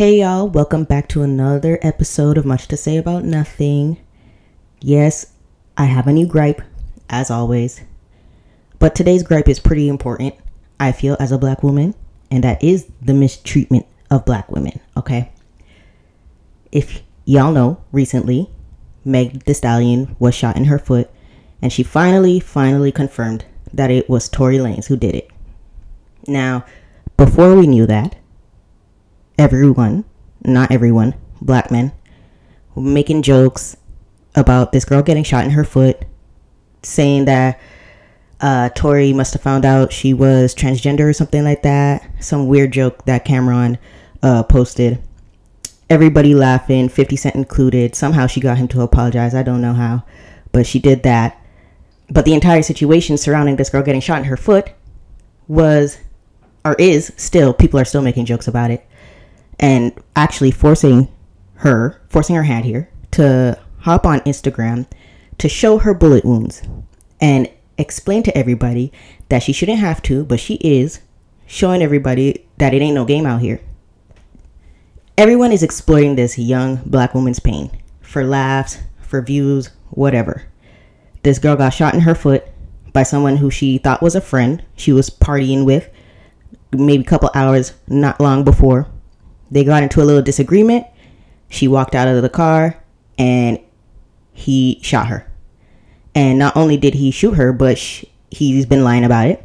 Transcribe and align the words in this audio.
Hey 0.00 0.20
y'all, 0.20 0.48
welcome 0.48 0.84
back 0.84 1.08
to 1.08 1.20
another 1.20 1.78
episode 1.82 2.38
of 2.38 2.46
Much 2.46 2.68
to 2.68 2.76
Say 2.78 2.96
About 2.96 3.22
Nothing. 3.22 3.98
Yes, 4.80 5.34
I 5.76 5.84
have 5.84 6.06
a 6.06 6.12
new 6.14 6.26
gripe, 6.26 6.62
as 7.10 7.30
always. 7.30 7.82
But 8.78 8.94
today's 8.94 9.22
gripe 9.22 9.46
is 9.46 9.60
pretty 9.60 9.90
important, 9.90 10.36
I 10.80 10.92
feel, 10.92 11.18
as 11.20 11.32
a 11.32 11.38
black 11.38 11.62
woman, 11.62 11.94
and 12.30 12.42
that 12.44 12.64
is 12.64 12.90
the 13.02 13.12
mistreatment 13.12 13.84
of 14.10 14.24
black 14.24 14.50
women, 14.50 14.80
okay? 14.96 15.32
If 16.72 17.02
y'all 17.26 17.52
know, 17.52 17.84
recently, 17.92 18.48
Meg 19.04 19.44
the 19.44 19.52
Stallion 19.52 20.16
was 20.18 20.34
shot 20.34 20.56
in 20.56 20.64
her 20.64 20.78
foot, 20.78 21.10
and 21.60 21.70
she 21.70 21.82
finally, 21.82 22.40
finally 22.40 22.90
confirmed 22.90 23.44
that 23.70 23.90
it 23.90 24.08
was 24.08 24.30
Tory 24.30 24.56
Lanez 24.56 24.86
who 24.86 24.96
did 24.96 25.14
it. 25.14 25.30
Now, 26.26 26.64
before 27.18 27.54
we 27.54 27.66
knew 27.66 27.84
that, 27.84 28.16
everyone, 29.40 30.04
not 30.44 30.70
everyone, 30.70 31.14
black 31.40 31.70
men, 31.70 31.92
making 32.76 33.22
jokes 33.22 33.76
about 34.34 34.70
this 34.70 34.84
girl 34.84 35.02
getting 35.02 35.24
shot 35.24 35.44
in 35.44 35.50
her 35.52 35.64
foot, 35.64 36.04
saying 36.82 37.24
that 37.24 37.58
uh, 38.40 38.68
Tory 38.70 39.14
must 39.14 39.32
have 39.32 39.42
found 39.42 39.64
out 39.64 39.92
she 39.92 40.12
was 40.12 40.54
transgender 40.54 41.08
or 41.08 41.12
something 41.14 41.42
like 41.42 41.62
that. 41.62 42.08
Some 42.20 42.48
weird 42.48 42.72
joke 42.72 43.04
that 43.06 43.24
Cam'ron 43.24 43.78
uh, 44.22 44.42
posted. 44.42 45.00
Everybody 45.88 46.34
laughing, 46.34 46.90
50 46.90 47.16
Cent 47.16 47.34
included. 47.34 47.94
Somehow 47.94 48.26
she 48.26 48.40
got 48.40 48.58
him 48.58 48.68
to 48.68 48.82
apologize. 48.82 49.34
I 49.34 49.42
don't 49.42 49.62
know 49.62 49.74
how, 49.74 50.04
but 50.52 50.66
she 50.66 50.78
did 50.78 51.02
that. 51.02 51.42
But 52.10 52.26
the 52.26 52.34
entire 52.34 52.62
situation 52.62 53.16
surrounding 53.16 53.56
this 53.56 53.70
girl 53.70 53.82
getting 53.82 54.00
shot 54.02 54.18
in 54.18 54.24
her 54.24 54.36
foot 54.36 54.70
was, 55.48 55.98
or 56.62 56.74
is 56.74 57.12
still, 57.16 57.54
people 57.54 57.80
are 57.80 57.84
still 57.86 58.02
making 58.02 58.26
jokes 58.26 58.46
about 58.46 58.70
it. 58.70 58.86
And 59.60 59.92
actually 60.16 60.50
forcing 60.50 61.08
her, 61.56 62.00
forcing 62.08 62.34
her 62.34 62.42
hand 62.42 62.64
here, 62.64 62.90
to 63.12 63.60
hop 63.80 64.06
on 64.06 64.20
Instagram 64.20 64.86
to 65.38 65.48
show 65.48 65.78
her 65.78 65.94
bullet 65.94 66.24
wounds 66.24 66.62
and 67.20 67.48
explain 67.78 68.22
to 68.22 68.36
everybody 68.36 68.92
that 69.28 69.42
she 69.42 69.52
shouldn't 69.52 69.78
have 69.78 70.02
to, 70.02 70.24
but 70.24 70.40
she 70.40 70.54
is 70.56 71.00
showing 71.46 71.82
everybody 71.82 72.46
that 72.58 72.74
it 72.74 72.82
ain't 72.82 72.94
no 72.94 73.04
game 73.04 73.26
out 73.26 73.40
here. 73.40 73.60
Everyone 75.16 75.52
is 75.52 75.62
exploiting 75.62 76.16
this 76.16 76.38
young 76.38 76.76
black 76.86 77.14
woman's 77.14 77.40
pain 77.40 77.70
for 78.00 78.24
laughs, 78.24 78.78
for 79.00 79.20
views, 79.20 79.70
whatever. 79.90 80.44
This 81.22 81.38
girl 81.38 81.56
got 81.56 81.70
shot 81.70 81.94
in 81.94 82.00
her 82.00 82.14
foot 82.14 82.44
by 82.92 83.02
someone 83.02 83.36
who 83.36 83.50
she 83.50 83.78
thought 83.78 84.02
was 84.02 84.14
a 84.14 84.20
friend 84.20 84.64
she 84.76 84.92
was 84.92 85.10
partying 85.10 85.64
with 85.64 85.90
maybe 86.72 87.02
a 87.02 87.06
couple 87.06 87.30
hours 87.34 87.74
not 87.88 88.20
long 88.20 88.44
before. 88.44 88.88
They 89.50 89.64
got 89.64 89.82
into 89.82 90.02
a 90.02 90.04
little 90.04 90.22
disagreement. 90.22 90.86
She 91.48 91.66
walked 91.66 91.94
out 91.94 92.08
of 92.08 92.22
the 92.22 92.28
car 92.28 92.82
and 93.18 93.58
he 94.32 94.78
shot 94.82 95.08
her. 95.08 95.30
And 96.14 96.38
not 96.38 96.56
only 96.56 96.76
did 96.76 96.94
he 96.94 97.10
shoot 97.10 97.34
her, 97.34 97.52
but 97.52 97.78
sh- 97.78 98.04
he's 98.30 98.66
been 98.66 98.84
lying 98.84 99.04
about 99.04 99.28
it. 99.28 99.44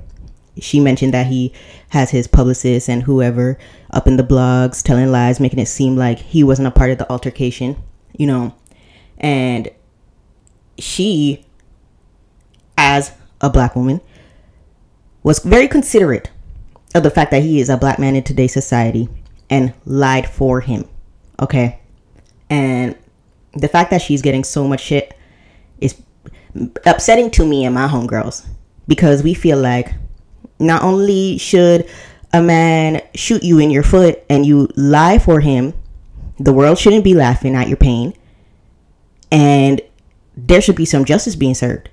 She 0.60 0.80
mentioned 0.80 1.14
that 1.14 1.28
he 1.28 1.52
has 1.90 2.12
his 2.12 2.28
publicist 2.28 2.88
and 2.90 3.04
whoever 3.04 3.58
up 3.92 4.08
in 4.08 4.18
the 4.18 4.24
blogs 4.24 4.82
telling 4.82 5.12
lies, 5.12 5.40
making 5.40 5.60
it 5.60 5.68
seem 5.68 5.96
like 5.96 6.20
he 6.20 6.44
wasn't 6.44 6.68
a 6.68 6.72
part 6.72 6.92
of 6.92 6.98
the 6.98 7.10
altercation, 7.12 7.76
you 8.18 8.26
know. 8.26 8.56
And 9.18 9.70
she, 10.78 11.46
as 12.78 13.12
a 13.42 13.50
black 13.50 13.76
woman, 13.76 14.02
was 15.24 15.40
very 15.40 15.68
considerate 15.68 16.30
of 16.94 17.04
the 17.04 17.12
fact 17.12 17.32
that 17.32 17.44
he 17.44 17.60
is 17.60 17.70
a 17.70 17.78
black 17.78 18.00
man 18.00 18.16
in 18.16 18.24
today's 18.24 18.54
society 18.54 19.10
and 19.56 19.74
lied 19.86 20.28
for 20.28 20.60
him. 20.60 20.86
Okay. 21.40 21.80
And 22.50 22.96
the 23.54 23.70
fact 23.70 23.90
that 23.92 24.02
she's 24.02 24.22
getting 24.22 24.44
so 24.44 24.68
much 24.68 24.82
shit 24.82 25.18
is 25.80 25.96
upsetting 26.86 27.32
to 27.32 27.46
me 27.46 27.64
and 27.64 27.74
my 27.74 27.88
homegirls 27.88 28.46
because 28.86 29.24
we 29.24 29.34
feel 29.34 29.58
like 29.58 29.94
not 30.60 30.84
only 30.84 31.38
should 31.38 31.90
a 32.34 32.42
man 32.42 33.02
shoot 33.14 33.44
you 33.44 33.60
in 33.60 33.72
your 33.72 33.84
foot 33.84 34.24
and 34.30 34.46
you 34.46 34.68
lie 34.76 35.20
for 35.20 35.40
him, 35.40 35.74
the 36.38 36.52
world 36.52 36.78
shouldn't 36.78 37.06
be 37.06 37.14
laughing 37.14 37.56
at 37.56 37.70
your 37.70 37.78
pain, 37.78 38.14
and 39.32 39.80
there 40.36 40.60
should 40.60 40.76
be 40.76 40.84
some 40.84 41.06
justice 41.06 41.34
being 41.34 41.54
served. 41.54 41.88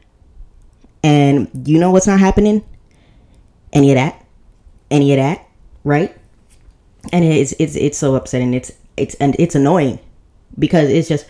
And 1.04 1.48
you 1.64 1.78
know 1.78 1.92
what's 1.92 2.08
not 2.08 2.18
happening? 2.18 2.64
Any 3.72 3.92
of 3.92 3.96
that? 3.96 4.26
Any 4.90 5.12
of 5.12 5.18
that? 5.18 5.46
Right? 5.84 6.16
And 7.12 7.24
it's 7.24 7.52
it's 7.58 7.76
it's 7.76 7.98
so 7.98 8.14
upsetting. 8.14 8.54
It's 8.54 8.72
it's 8.96 9.14
and 9.16 9.34
it's 9.38 9.54
annoying 9.54 9.98
because 10.58 10.88
it's 10.88 11.08
just 11.08 11.26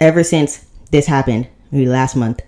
ever 0.00 0.22
since 0.22 0.64
this 0.90 1.06
happened, 1.06 1.48
maybe 1.70 1.86
last 1.86 2.16
month, 2.16 2.40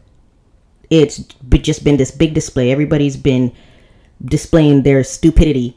it's 0.90 1.18
just 1.60 1.84
been 1.84 1.96
this 1.96 2.10
big 2.10 2.34
display. 2.34 2.70
Everybody's 2.70 3.16
been 3.16 3.52
displaying 4.24 4.82
their 4.82 5.04
stupidity, 5.04 5.76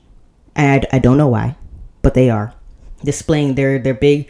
and 0.56 0.86
I, 0.92 0.98
I 0.98 1.00
don't 1.00 1.18
know 1.18 1.28
why, 1.28 1.56
but 2.02 2.14
they 2.14 2.30
are 2.30 2.54
displaying 3.04 3.56
their 3.56 3.80
their 3.80 3.94
big 3.94 4.30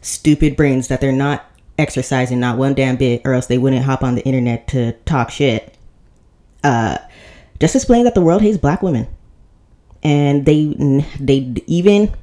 stupid 0.00 0.56
brains 0.56 0.88
that 0.88 1.00
they're 1.00 1.12
not 1.12 1.44
exercising 1.78 2.40
not 2.40 2.58
one 2.58 2.74
damn 2.74 2.96
bit, 2.96 3.22
or 3.24 3.34
else 3.34 3.46
they 3.46 3.58
wouldn't 3.58 3.84
hop 3.84 4.02
on 4.02 4.14
the 4.14 4.24
internet 4.24 4.66
to 4.68 4.92
talk 5.04 5.30
shit. 5.30 5.76
Uh, 6.64 6.98
just 7.60 7.74
displaying 7.74 8.04
that 8.04 8.14
the 8.14 8.20
world 8.20 8.42
hates 8.42 8.58
black 8.58 8.82
women, 8.82 9.06
and 10.06 10.46
they 10.46 10.66
they 11.18 11.52
even 11.66 12.14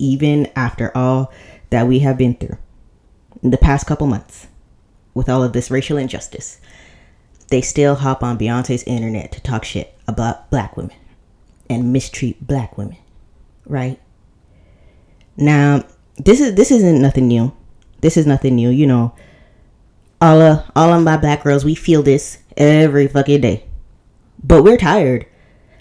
even 0.00 0.50
after 0.56 0.94
all 0.96 1.32
that 1.70 1.86
we 1.86 2.00
have 2.00 2.18
been 2.18 2.34
through 2.34 2.58
in 3.40 3.50
the 3.50 3.56
past 3.56 3.86
couple 3.86 4.08
months 4.08 4.48
with 5.14 5.28
all 5.28 5.44
of 5.44 5.52
this 5.52 5.70
racial 5.70 5.96
injustice, 5.96 6.60
they 7.50 7.60
still 7.60 7.94
hop 7.94 8.24
on 8.24 8.36
Beyonce's 8.36 8.82
internet 8.82 9.30
to 9.30 9.40
talk 9.40 9.64
shit 9.64 9.96
about 10.08 10.50
black 10.50 10.76
women 10.76 10.96
and 11.70 11.92
mistreat 11.92 12.44
black 12.44 12.76
women, 12.76 12.96
right? 13.64 14.00
Now, 15.36 15.84
this 16.16 16.40
is 16.40 16.56
this 16.56 16.72
isn't 16.72 17.00
nothing 17.00 17.28
new. 17.28 17.54
This 18.00 18.16
is 18.16 18.26
nothing 18.26 18.56
new, 18.56 18.70
you 18.70 18.88
know. 18.88 19.14
All 20.20 20.40
of 20.40 20.68
all 20.74 20.92
of 20.92 21.04
my 21.04 21.16
black 21.16 21.44
girls, 21.44 21.64
we 21.64 21.76
feel 21.76 22.02
this 22.02 22.38
every 22.56 23.06
fucking 23.06 23.40
day. 23.40 23.66
But 24.42 24.64
we're 24.64 24.76
tired. 24.76 25.26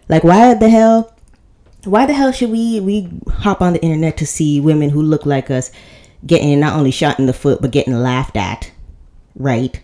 Like 0.09 0.23
why 0.23 0.53
the 0.53 0.69
hell 0.69 1.13
why 1.83 2.05
the 2.05 2.13
hell 2.13 2.31
should 2.31 2.51
we 2.51 2.79
we 2.79 3.09
hop 3.29 3.61
on 3.61 3.73
the 3.73 3.81
internet 3.81 4.17
to 4.17 4.25
see 4.25 4.59
women 4.59 4.89
who 4.89 5.01
look 5.01 5.25
like 5.25 5.51
us 5.51 5.71
getting 6.25 6.59
not 6.59 6.75
only 6.75 6.91
shot 6.91 7.19
in 7.19 7.25
the 7.25 7.33
foot 7.33 7.61
but 7.61 7.71
getting 7.71 7.93
laughed 7.93 8.37
at, 8.37 8.71
right? 9.35 9.81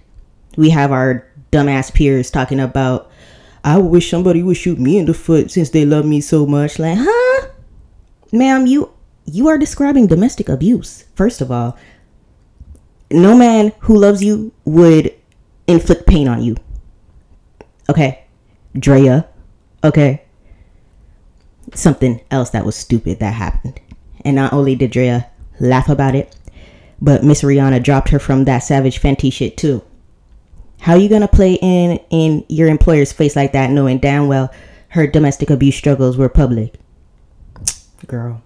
We 0.57 0.69
have 0.71 0.91
our 0.91 1.27
dumbass 1.51 1.93
peers 1.93 2.31
talking 2.31 2.59
about, 2.59 3.09
I 3.63 3.77
wish 3.77 4.09
somebody 4.09 4.43
would 4.43 4.57
shoot 4.57 4.79
me 4.79 4.97
in 4.97 5.05
the 5.05 5.13
foot 5.13 5.51
since 5.51 5.69
they 5.69 5.85
love 5.85 6.05
me 6.05 6.21
so 6.21 6.45
much. 6.45 6.79
Like, 6.79 6.97
huh, 6.99 7.47
ma'am, 8.31 8.65
you 8.67 8.91
you 9.25 9.47
are 9.47 9.57
describing 9.57 10.07
domestic 10.07 10.49
abuse. 10.49 11.05
First 11.15 11.39
of 11.41 11.51
all, 11.51 11.77
no 13.09 13.37
man 13.37 13.71
who 13.79 13.97
loves 13.97 14.23
you 14.23 14.51
would 14.65 15.13
inflict 15.67 16.07
pain 16.07 16.27
on 16.27 16.41
you. 16.41 16.57
Okay, 17.89 18.25
Drea. 18.77 19.27
Okay. 19.83 20.21
Something 21.73 22.21
else 22.31 22.49
that 22.51 22.65
was 22.65 22.75
stupid 22.75 23.19
that 23.19 23.33
happened. 23.33 23.79
And 24.25 24.35
not 24.35 24.53
only 24.53 24.75
did 24.75 24.91
Drea 24.91 25.29
laugh 25.59 25.89
about 25.89 26.15
it. 26.15 26.35
But 27.01 27.23
Miss 27.23 27.41
Rihanna 27.41 27.83
dropped 27.83 28.09
her 28.09 28.19
from 28.19 28.45
that 28.45 28.59
Savage 28.59 29.01
Fenty 29.01 29.31
shit 29.31 29.57
too. 29.57 29.83
How 30.79 30.95
you 30.95 31.09
gonna 31.09 31.27
play 31.27 31.55
in 31.61 31.99
in 32.09 32.45
your 32.47 32.67
employer's 32.67 33.11
face 33.11 33.35
like 33.35 33.51
that, 33.53 33.71
knowing 33.71 33.99
damn 33.99 34.27
well 34.27 34.53
her 34.89 35.07
domestic 35.07 35.49
abuse 35.49 35.75
struggles 35.75 36.17
were 36.17 36.29
public? 36.29 36.75
Girl. 38.07 38.41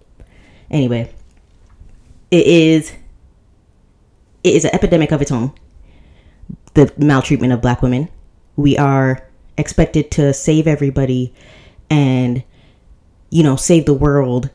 Anyway, 0.71 1.13
it 2.31 2.45
is 2.47 2.93
it 4.43 4.55
is 4.55 4.65
an 4.65 4.73
epidemic 4.73 5.11
of 5.11 5.21
its 5.21 5.31
own. 5.31 5.51
The 6.73 6.91
maltreatment 6.97 7.53
of 7.53 7.61
black 7.61 7.81
women. 7.81 8.09
We 8.55 8.77
are 8.77 9.26
expected 9.57 10.11
to 10.11 10.33
save 10.33 10.67
everybody 10.67 11.33
and 11.89 12.43
you 13.29 13.43
know 13.43 13.55
save 13.55 13.85
the 13.85 13.93
world 13.93 14.49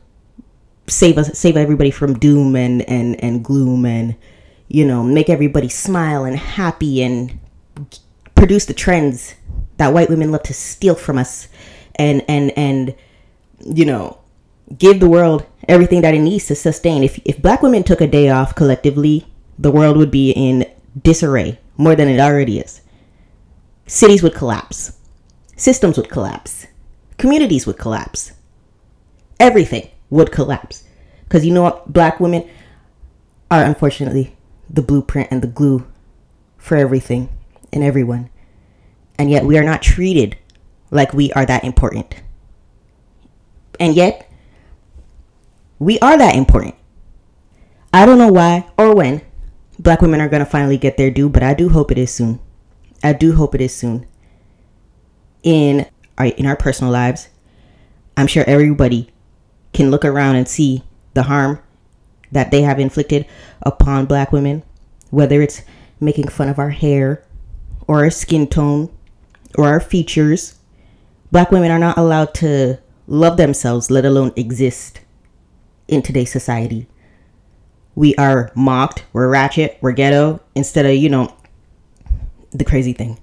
save 0.87 1.17
us 1.17 1.37
save 1.37 1.57
everybody 1.57 1.91
from 1.91 2.17
doom 2.19 2.55
and 2.55 2.81
and 2.83 3.21
and 3.23 3.43
gloom 3.43 3.85
and 3.85 4.15
you 4.67 4.85
know 4.85 5.03
make 5.03 5.29
everybody 5.29 5.69
smile 5.69 6.25
and 6.25 6.37
happy 6.37 7.01
and 7.01 7.39
produce 8.35 8.65
the 8.65 8.73
trends 8.73 9.35
that 9.77 9.93
white 9.93 10.09
women 10.09 10.31
love 10.31 10.43
to 10.43 10.53
steal 10.53 10.95
from 10.95 11.17
us 11.17 11.47
and 11.95 12.23
and 12.27 12.51
and 12.57 12.95
you 13.59 13.85
know 13.85 14.17
give 14.77 14.99
the 14.99 15.09
world 15.09 15.45
everything 15.67 16.01
that 16.01 16.13
it 16.13 16.19
needs 16.19 16.47
to 16.47 16.55
sustain. 16.55 17.03
If 17.03 17.19
if 17.25 17.41
black 17.41 17.61
women 17.61 17.83
took 17.83 18.01
a 18.01 18.07
day 18.07 18.29
off 18.29 18.55
collectively 18.55 19.25
the 19.57 19.71
world 19.71 19.97
would 19.97 20.11
be 20.11 20.31
in 20.31 20.65
disarray 21.01 21.59
more 21.77 21.95
than 21.95 22.07
it 22.07 22.19
already 22.19 22.59
is 22.59 22.81
cities 23.85 24.23
would 24.23 24.33
collapse 24.33 24.97
systems 25.55 25.97
would 25.97 26.09
collapse 26.09 26.67
communities 27.17 27.65
would 27.67 27.77
collapse 27.77 28.31
everything 29.39 29.89
would 30.09 30.31
collapse 30.31 30.83
Because 31.33 31.47
you 31.47 31.51
know 31.51 31.63
what? 31.63 31.91
Black 31.91 32.19
women 32.19 32.47
are 33.49 33.63
unfortunately 33.63 34.37
the 34.69 34.83
blueprint 34.83 35.29
and 35.31 35.41
the 35.41 35.47
glue 35.47 35.87
for 36.57 36.77
everything 36.77 37.27
and 37.73 37.83
everyone. 37.83 38.29
And 39.17 39.31
yet 39.31 39.43
we 39.43 39.57
are 39.57 39.63
not 39.63 39.81
treated 39.81 40.37
like 40.91 41.11
we 41.11 41.33
are 41.33 41.43
that 41.47 41.63
important. 41.63 42.21
And 43.79 43.95
yet, 43.95 44.29
we 45.79 45.97
are 45.99 46.15
that 46.15 46.35
important. 46.35 46.75
I 47.91 48.05
don't 48.05 48.19
know 48.19 48.31
why 48.31 48.69
or 48.77 48.93
when 48.93 49.23
black 49.79 50.03
women 50.03 50.21
are 50.21 50.29
going 50.29 50.45
to 50.45 50.49
finally 50.49 50.77
get 50.77 50.97
their 50.97 51.09
due, 51.09 51.29
but 51.29 51.41
I 51.41 51.55
do 51.55 51.69
hope 51.69 51.91
it 51.91 51.97
is 51.97 52.13
soon. 52.13 52.39
I 53.03 53.13
do 53.13 53.35
hope 53.35 53.53
it 53.53 53.61
is 53.61 53.75
soon. 53.75 54.07
In 55.43 55.85
our, 56.17 56.27
in 56.27 56.45
our 56.45 56.55
personal 56.55 56.91
lives, 56.91 57.27
I'm 58.15 58.27
sure 58.27 58.45
everybody 58.47 59.09
can 59.73 59.91
look 59.91 60.05
around 60.05 60.35
and 60.37 60.47
see 60.47 60.83
the 61.13 61.23
harm 61.23 61.59
that 62.31 62.49
they 62.49 62.61
have 62.61 62.79
inflicted 62.79 63.25
upon 63.61 64.05
black 64.05 64.31
women, 64.31 64.63
whether 65.09 65.41
it's 65.41 65.61
making 65.99 66.29
fun 66.29 66.49
of 66.49 66.59
our 66.59 66.69
hair 66.69 67.23
or 67.87 68.03
our 68.03 68.09
skin 68.09 68.47
tone 68.47 68.91
or 69.55 69.67
our 69.67 69.79
features. 69.79 70.57
Black 71.31 71.51
women 71.51 71.71
are 71.71 71.79
not 71.79 71.97
allowed 71.97 72.33
to 72.35 72.79
love 73.07 73.37
themselves, 73.37 73.91
let 73.91 74.05
alone 74.05 74.31
exist 74.35 75.01
in 75.87 76.01
today's 76.01 76.31
society. 76.31 76.87
We 77.95 78.15
are 78.15 78.51
mocked, 78.55 79.05
we're 79.13 79.29
ratchet, 79.29 79.77
we're 79.81 79.91
ghetto, 79.91 80.39
instead 80.55 80.85
of, 80.85 80.95
you 80.95 81.09
know, 81.09 81.35
the 82.53 82.65
crazy 82.65 82.93
thing. 82.93 83.19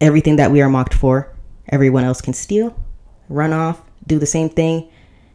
Everything 0.00 0.36
that 0.36 0.50
we 0.50 0.62
are 0.62 0.68
mocked 0.68 0.94
for, 0.94 1.34
everyone 1.68 2.04
else 2.04 2.20
can 2.20 2.32
steal, 2.32 2.74
run 3.28 3.52
off, 3.52 3.82
do 4.06 4.18
the 4.18 4.26
same 4.26 4.48
thing, 4.48 4.88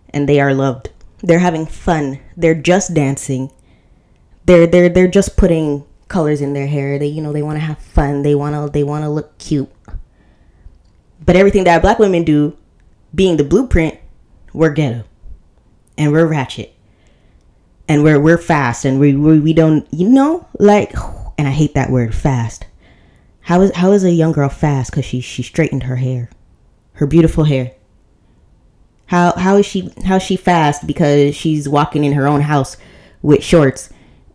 and 0.10 0.28
they 0.28 0.40
are 0.40 0.54
loved. 0.54 0.90
They're 1.22 1.40
having 1.40 1.66
fun. 1.66 2.20
They're 2.36 2.56
just 2.56 2.94
dancing. 2.94 3.52
They're 4.46 4.68
they're 4.68 4.90
they're 4.90 5.08
just 5.08 5.38
putting 5.38 5.86
colors 6.08 6.42
in 6.42 6.54
their 6.54 6.68
hair. 6.68 7.00
They 7.00 7.08
you 7.08 7.22
know 7.22 7.34
they 7.34 7.42
want 7.42 7.58
to 7.58 7.66
have 7.66 7.80
fun. 7.80 8.22
They 8.22 8.36
want 8.36 8.56
to 8.56 8.72
they 8.72 8.84
want 8.84 9.04
to 9.04 9.10
look 9.10 9.38
cute. 9.38 9.70
But 11.24 11.36
everything 11.36 11.64
that 11.64 11.82
black 11.82 12.00
women 12.00 12.24
do, 12.24 12.58
being 13.14 13.38
the 13.38 13.44
blueprint, 13.44 13.98
we're 14.54 14.72
ghetto, 14.72 15.04
and 15.98 16.12
we're 16.12 16.28
ratchet, 16.28 16.76
and 17.88 18.04
we're 18.04 18.20
we're 18.20 18.38
fast, 18.38 18.86
and 18.86 19.00
we 19.00 19.16
we, 19.16 19.40
we 19.40 19.54
don't 19.54 19.88
you 19.92 20.10
know 20.10 20.48
like, 20.60 20.94
and 21.38 21.48
I 21.48 21.52
hate 21.52 21.74
that 21.74 21.90
word 21.90 22.14
fast. 22.16 22.66
How 23.42 23.62
is 23.62 23.76
how 23.76 23.92
is 23.92 24.04
a 24.04 24.12
young 24.12 24.32
girl 24.32 24.50
fast? 24.50 24.92
Cause 24.92 25.06
she 25.06 25.22
she 25.22 25.44
straightened 25.44 25.84
her 25.84 25.98
hair, 25.98 26.30
her 26.94 27.06
beautiful 27.06 27.44
hair. 27.44 27.74
How 29.08 29.34
how 29.34 29.58
is 29.58 29.66
she 29.66 29.92
how 30.06 30.16
is 30.16 30.24
she 30.24 30.36
fast 30.36 30.88
because 30.88 31.36
she's 31.36 31.70
walking 31.70 32.04
in 32.04 32.14
her 32.14 32.28
own 32.28 32.42
house 32.42 32.78
with 33.22 33.44
shorts 33.44 33.90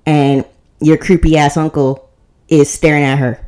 and 0.07 0.45
your 0.81 0.97
creepy 0.97 1.37
ass 1.37 1.57
uncle 1.57 2.11
is 2.49 2.69
staring 2.71 3.05
at 3.05 3.19
her. 3.19 3.47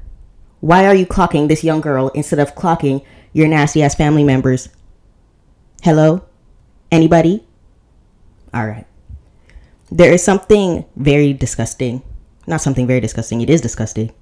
Why 0.61 0.87
are 0.87 0.95
you 0.95 1.07
clocking 1.07 1.49
this 1.49 1.65
young 1.65 1.81
girl 1.81 2.09
instead 2.11 2.39
of 2.39 2.55
clocking 2.55 3.05
your 3.33 3.49
nasty 3.49 3.83
ass 3.83 3.95
family 3.95 4.23
members? 4.23 4.69
Hello? 5.83 6.25
Anybody? 6.91 7.45
All 8.55 8.67
right. 8.67 8.87
There 9.91 10.13
is 10.13 10.23
something 10.23 10.85
very 10.95 11.33
disgusting. 11.33 12.03
Not 12.47 12.61
something 12.61 12.87
very 12.87 13.01
disgusting, 13.01 13.41
it 13.41 13.51
is 13.51 13.61
disgusting. 13.61 14.13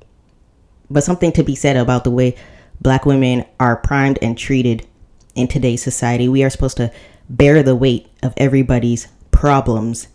But 0.90 1.04
something 1.04 1.32
to 1.32 1.42
be 1.42 1.54
said 1.54 1.76
about 1.76 2.04
the 2.04 2.10
way 2.10 2.36
black 2.80 3.06
women 3.06 3.44
are 3.58 3.76
primed 3.76 4.18
and 4.20 4.36
treated 4.36 4.86
in 5.34 5.48
today's 5.48 5.82
society. 5.82 6.28
We 6.28 6.42
are 6.42 6.50
supposed 6.50 6.76
to 6.78 6.92
bear 7.28 7.62
the 7.62 7.76
weight 7.76 8.08
of 8.22 8.34
everybody's 8.36 9.08
problems 9.30 10.08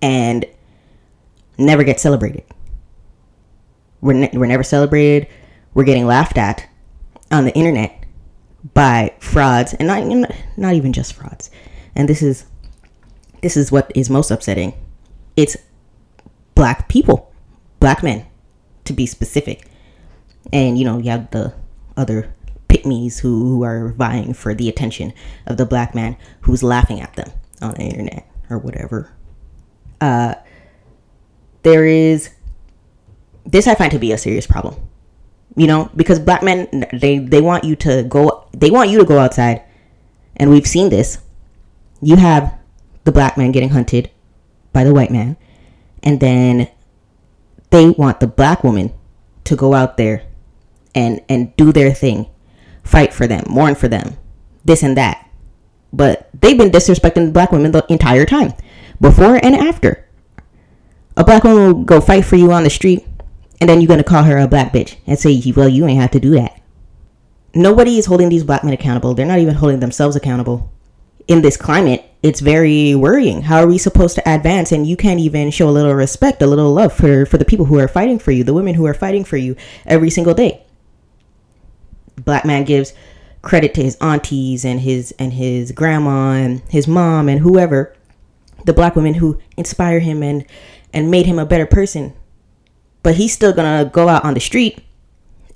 and 0.00 0.44
never 1.58 1.84
get 1.84 2.00
celebrated. 2.00 2.44
We're, 4.00 4.14
ne- 4.14 4.30
we're 4.32 4.46
never 4.46 4.62
celebrated. 4.62 5.28
We're 5.74 5.84
getting 5.84 6.06
laughed 6.06 6.38
at 6.38 6.68
on 7.30 7.44
the 7.44 7.54
internet 7.54 8.04
by 8.74 9.14
frauds 9.20 9.74
and 9.74 9.86
not, 9.86 10.32
not 10.56 10.74
even 10.74 10.92
just 10.92 11.12
frauds. 11.12 11.50
And 11.94 12.08
this 12.08 12.22
is 12.22 12.46
this 13.42 13.56
is 13.56 13.70
what 13.70 13.92
is 13.94 14.10
most 14.10 14.30
upsetting. 14.30 14.74
It's 15.36 15.56
black 16.56 16.88
people, 16.88 17.32
black 17.78 18.02
men 18.02 18.26
to 18.84 18.92
be 18.92 19.06
specific. 19.06 19.68
And 20.52 20.76
you 20.76 20.84
know, 20.84 20.98
you 20.98 21.10
have 21.10 21.30
the 21.30 21.54
other 21.96 22.34
pick-mes 22.66 23.20
who, 23.20 23.44
who 23.44 23.62
are 23.62 23.90
vying 23.92 24.34
for 24.34 24.52
the 24.52 24.68
attention 24.68 25.12
of 25.46 25.56
the 25.56 25.64
black 25.64 25.94
man 25.94 26.16
who's 26.40 26.64
laughing 26.64 27.00
at 27.00 27.14
them 27.14 27.30
on 27.62 27.74
the 27.74 27.82
internet 27.82 28.28
or 28.50 28.58
whatever. 28.58 29.12
Uh, 30.00 30.34
there 31.62 31.84
is 31.84 32.30
this 33.44 33.68
I 33.68 33.76
find 33.76 33.92
to 33.92 33.98
be 34.00 34.10
a 34.10 34.18
serious 34.18 34.46
problem. 34.48 34.74
You 35.54 35.66
know, 35.66 35.90
because 35.94 36.18
black 36.18 36.42
men 36.42 36.86
they 36.92 37.18
they 37.18 37.40
want 37.40 37.64
you 37.64 37.76
to 37.76 38.02
go 38.02 38.48
they 38.52 38.70
want 38.70 38.90
you 38.90 38.98
to 38.98 39.04
go 39.04 39.18
outside. 39.18 39.62
And 40.36 40.50
we've 40.50 40.66
seen 40.66 40.90
this. 40.90 41.18
You 42.02 42.16
have 42.16 42.58
the 43.04 43.12
black 43.12 43.38
man 43.38 43.52
getting 43.52 43.70
hunted 43.70 44.10
by 44.72 44.84
the 44.84 44.92
white 44.92 45.10
man 45.10 45.38
and 46.06 46.20
then 46.20 46.68
they 47.70 47.90
want 47.90 48.20
the 48.20 48.26
black 48.26 48.64
woman 48.64 48.94
to 49.44 49.56
go 49.56 49.74
out 49.74 49.98
there 49.98 50.22
and 50.94 51.20
and 51.28 51.54
do 51.56 51.72
their 51.72 51.92
thing 51.92 52.30
fight 52.84 53.12
for 53.12 53.26
them, 53.26 53.44
mourn 53.48 53.74
for 53.74 53.88
them, 53.88 54.16
this 54.64 54.84
and 54.84 54.96
that. 54.96 55.28
But 55.92 56.30
they've 56.40 56.56
been 56.56 56.70
disrespecting 56.70 57.32
black 57.32 57.50
women 57.50 57.72
the 57.72 57.84
entire 57.88 58.24
time, 58.24 58.54
before 59.00 59.34
and 59.42 59.56
after. 59.56 60.08
A 61.16 61.24
black 61.24 61.42
woman 61.42 61.66
will 61.66 61.84
go 61.84 62.00
fight 62.00 62.24
for 62.24 62.36
you 62.36 62.52
on 62.52 62.62
the 62.62 62.70
street, 62.70 63.04
and 63.60 63.68
then 63.68 63.80
you're 63.80 63.88
gonna 63.88 64.04
call 64.04 64.22
her 64.22 64.38
a 64.38 64.46
black 64.46 64.72
bitch 64.72 64.96
and 65.06 65.18
say, 65.18 65.42
well, 65.56 65.68
you 65.68 65.86
ain't 65.86 66.00
have 66.00 66.12
to 66.12 66.20
do 66.20 66.30
that. 66.30 66.62
Nobody 67.54 67.98
is 67.98 68.06
holding 68.06 68.28
these 68.28 68.44
black 68.44 68.62
men 68.62 68.74
accountable. 68.74 69.14
They're 69.14 69.26
not 69.26 69.38
even 69.40 69.54
holding 69.54 69.80
themselves 69.80 70.14
accountable. 70.14 70.72
In 71.28 71.42
this 71.42 71.56
climate, 71.56 72.04
it's 72.22 72.40
very 72.40 72.94
worrying. 72.94 73.42
How 73.42 73.60
are 73.60 73.66
we 73.66 73.78
supposed 73.78 74.14
to 74.14 74.28
advance 74.28 74.72
and 74.72 74.86
you 74.86 74.96
can't 74.96 75.20
even 75.20 75.50
show 75.50 75.68
a 75.68 75.70
little 75.70 75.94
respect, 75.94 76.40
a 76.40 76.46
little 76.46 76.72
love 76.72 76.92
for, 76.92 77.26
for 77.26 77.36
the 77.36 77.44
people 77.44 77.66
who 77.66 77.78
are 77.78 77.88
fighting 77.88 78.18
for 78.18 78.30
you, 78.30 78.44
the 78.44 78.54
women 78.54 78.74
who 78.74 78.86
are 78.86 78.94
fighting 78.94 79.24
for 79.24 79.36
you 79.36 79.56
every 79.86 80.10
single 80.10 80.34
day? 80.34 80.66
black 82.24 82.44
man 82.44 82.64
gives 82.64 82.92
credit 83.42 83.74
to 83.74 83.82
his 83.82 83.96
aunties 84.00 84.64
and 84.64 84.80
his 84.80 85.14
and 85.18 85.34
his 85.34 85.72
grandma 85.72 86.32
and 86.32 86.60
his 86.68 86.88
mom 86.88 87.28
and 87.28 87.40
whoever 87.40 87.94
the 88.64 88.72
black 88.72 88.96
women 88.96 89.14
who 89.14 89.38
inspire 89.56 90.00
him 90.00 90.22
and 90.22 90.44
and 90.92 91.10
made 91.10 91.26
him 91.26 91.38
a 91.38 91.46
better 91.46 91.66
person 91.66 92.14
but 93.02 93.14
he's 93.14 93.32
still 93.32 93.52
gonna 93.52 93.84
go 93.84 94.08
out 94.08 94.24
on 94.24 94.34
the 94.34 94.40
street 94.40 94.80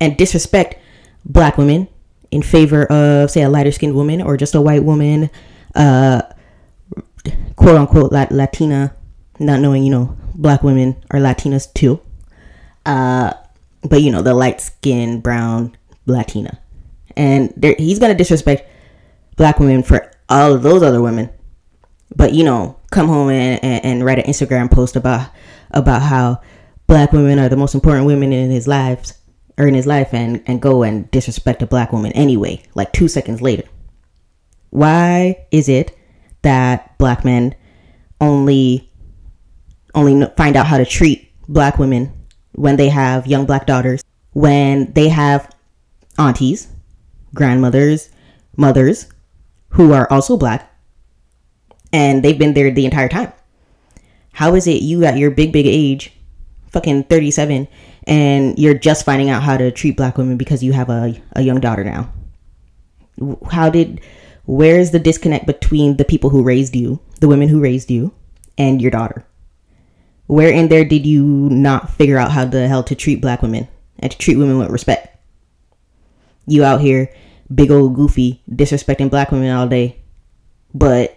and 0.00 0.16
disrespect 0.16 0.76
black 1.24 1.58
women 1.58 1.88
in 2.30 2.42
favor 2.42 2.84
of 2.84 3.30
say 3.30 3.42
a 3.42 3.48
lighter 3.48 3.72
skinned 3.72 3.94
woman 3.94 4.22
or 4.22 4.36
just 4.36 4.54
a 4.54 4.60
white 4.60 4.84
woman 4.84 5.30
uh 5.74 6.22
quote 7.56 7.76
unquote 7.76 8.12
latina 8.12 8.94
not 9.38 9.60
knowing 9.60 9.82
you 9.82 9.90
know 9.90 10.16
black 10.34 10.62
women 10.62 10.96
are 11.10 11.20
latinas 11.20 11.72
too 11.74 12.00
uh 12.86 13.32
but 13.82 14.02
you 14.02 14.10
know 14.10 14.22
the 14.22 14.34
light 14.34 14.60
skin 14.60 15.20
brown 15.20 15.76
Latina, 16.10 16.58
and 17.16 17.52
he's 17.78 17.98
gonna 17.98 18.14
disrespect 18.14 18.68
black 19.36 19.58
women 19.58 19.82
for 19.82 20.10
all 20.28 20.52
of 20.52 20.62
those 20.62 20.82
other 20.82 21.00
women. 21.00 21.30
But 22.14 22.34
you 22.34 22.44
know, 22.44 22.78
come 22.90 23.08
home 23.08 23.30
and, 23.30 23.62
and, 23.62 23.84
and 23.84 24.04
write 24.04 24.18
an 24.18 24.24
Instagram 24.24 24.70
post 24.70 24.96
about 24.96 25.30
about 25.70 26.02
how 26.02 26.40
black 26.86 27.12
women 27.12 27.38
are 27.38 27.48
the 27.48 27.56
most 27.56 27.74
important 27.74 28.06
women 28.06 28.32
in 28.32 28.50
his 28.50 28.66
lives 28.66 29.14
or 29.58 29.66
in 29.66 29.74
his 29.74 29.86
life, 29.86 30.12
and 30.12 30.42
and 30.46 30.60
go 30.60 30.82
and 30.82 31.10
disrespect 31.10 31.62
a 31.62 31.66
black 31.66 31.92
woman 31.92 32.12
anyway, 32.12 32.62
like 32.74 32.92
two 32.92 33.08
seconds 33.08 33.40
later. 33.40 33.64
Why 34.70 35.46
is 35.50 35.68
it 35.68 35.96
that 36.42 36.96
black 36.98 37.24
men 37.24 37.54
only 38.20 38.90
only 39.94 40.26
find 40.36 40.56
out 40.56 40.66
how 40.66 40.78
to 40.78 40.84
treat 40.84 41.32
black 41.48 41.78
women 41.78 42.12
when 42.52 42.76
they 42.76 42.88
have 42.88 43.26
young 43.26 43.46
black 43.46 43.66
daughters, 43.66 44.04
when 44.32 44.92
they 44.92 45.08
have 45.08 45.52
aunties, 46.18 46.68
grandmothers, 47.34 48.10
mothers 48.56 49.08
who 49.70 49.92
are 49.92 50.10
also 50.12 50.36
black 50.36 50.70
and 51.92 52.22
they've 52.22 52.38
been 52.38 52.54
there 52.54 52.70
the 52.70 52.84
entire 52.84 53.08
time. 53.08 53.32
How 54.32 54.54
is 54.54 54.66
it 54.66 54.82
you 54.82 55.04
at 55.04 55.18
your 55.18 55.30
big, 55.30 55.52
big 55.52 55.66
age, 55.66 56.12
fucking 56.70 57.04
37, 57.04 57.68
and 58.04 58.58
you're 58.58 58.74
just 58.74 59.04
finding 59.04 59.28
out 59.28 59.42
how 59.42 59.56
to 59.56 59.70
treat 59.70 59.96
black 59.96 60.16
women 60.16 60.36
because 60.36 60.62
you 60.62 60.72
have 60.72 60.88
a, 60.88 61.20
a 61.32 61.42
young 61.42 61.60
daughter 61.60 61.84
now? 61.84 62.12
How 63.50 63.68
did, 63.68 64.00
where 64.50 64.78
is 64.78 64.90
the 64.90 64.98
disconnect 64.98 65.46
between 65.46 65.96
the 65.96 66.04
people 66.04 66.30
who 66.30 66.42
raised 66.42 66.74
you, 66.74 67.00
the 67.20 67.28
women 67.28 67.48
who 67.48 67.60
raised 67.60 67.90
you, 67.90 68.12
and 68.58 68.82
your 68.82 68.90
daughter? 68.90 69.24
Where 70.26 70.50
in 70.50 70.68
there 70.68 70.84
did 70.84 71.06
you 71.06 71.24
not 71.24 71.90
figure 71.90 72.18
out 72.18 72.32
how 72.32 72.44
the 72.44 72.68
hell 72.68 72.82
to 72.84 72.94
treat 72.94 73.20
black 73.20 73.42
women 73.42 73.68
and 73.98 74.12
to 74.12 74.18
treat 74.18 74.38
women 74.38 74.58
with 74.58 74.70
respect? 74.70 75.10
you 76.46 76.64
out 76.64 76.80
here 76.80 77.12
big 77.54 77.70
old 77.70 77.94
goofy 77.94 78.42
disrespecting 78.50 79.10
black 79.10 79.30
women 79.30 79.50
all 79.50 79.68
day 79.68 79.96
but 80.74 81.16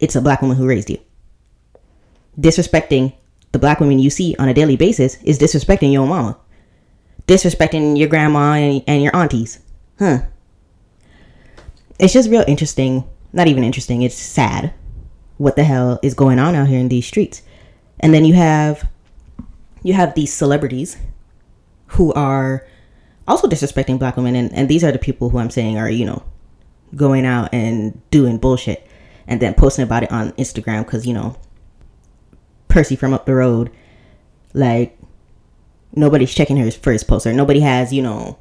it's 0.00 0.16
a 0.16 0.20
black 0.20 0.40
woman 0.40 0.56
who 0.56 0.66
raised 0.66 0.88
you. 0.90 0.98
Disrespecting 2.38 3.12
the 3.52 3.58
black 3.58 3.80
women 3.80 3.98
you 3.98 4.08
see 4.08 4.34
on 4.38 4.48
a 4.48 4.54
daily 4.54 4.76
basis 4.76 5.16
is 5.22 5.38
disrespecting 5.38 5.92
your 5.92 6.06
mama. 6.06 6.38
Disrespecting 7.26 7.98
your 7.98 8.08
grandma 8.08 8.54
and, 8.54 8.82
and 8.86 9.02
your 9.02 9.14
aunties. 9.14 9.60
Huh. 9.98 10.20
It's 12.00 12.12
just 12.12 12.30
real 12.30 12.44
interesting. 12.48 13.08
Not 13.32 13.46
even 13.46 13.62
interesting, 13.62 14.02
it's 14.02 14.16
sad 14.16 14.72
what 15.36 15.56
the 15.56 15.64
hell 15.64 15.98
is 16.02 16.14
going 16.14 16.38
on 16.38 16.54
out 16.54 16.68
here 16.68 16.78
in 16.78 16.88
these 16.88 17.06
streets. 17.06 17.42
And 18.00 18.12
then 18.12 18.24
you 18.24 18.34
have 18.34 18.88
you 19.82 19.94
have 19.94 20.14
these 20.14 20.32
celebrities 20.32 20.96
who 21.86 22.12
are 22.12 22.66
also 23.26 23.48
disrespecting 23.48 23.98
black 23.98 24.16
women 24.16 24.34
and, 24.34 24.52
and 24.52 24.68
these 24.68 24.84
are 24.84 24.92
the 24.92 24.98
people 24.98 25.30
who 25.30 25.38
I'm 25.38 25.50
saying 25.50 25.78
are, 25.78 25.88
you 25.88 26.04
know, 26.04 26.22
going 26.94 27.24
out 27.24 27.54
and 27.54 28.00
doing 28.10 28.36
bullshit 28.36 28.86
and 29.26 29.40
then 29.40 29.54
posting 29.54 29.84
about 29.84 30.02
it 30.02 30.12
on 30.12 30.32
Instagram 30.32 30.84
because, 30.84 31.06
you 31.06 31.14
know, 31.14 31.36
Percy 32.68 32.96
from 32.96 33.14
up 33.14 33.26
the 33.26 33.34
road, 33.34 33.70
like 34.52 34.98
nobody's 35.94 36.34
checking 36.34 36.56
his 36.56 36.76
first 36.76 37.08
poster. 37.08 37.32
Nobody 37.32 37.60
has, 37.60 37.92
you 37.92 38.02
know, 38.02 38.38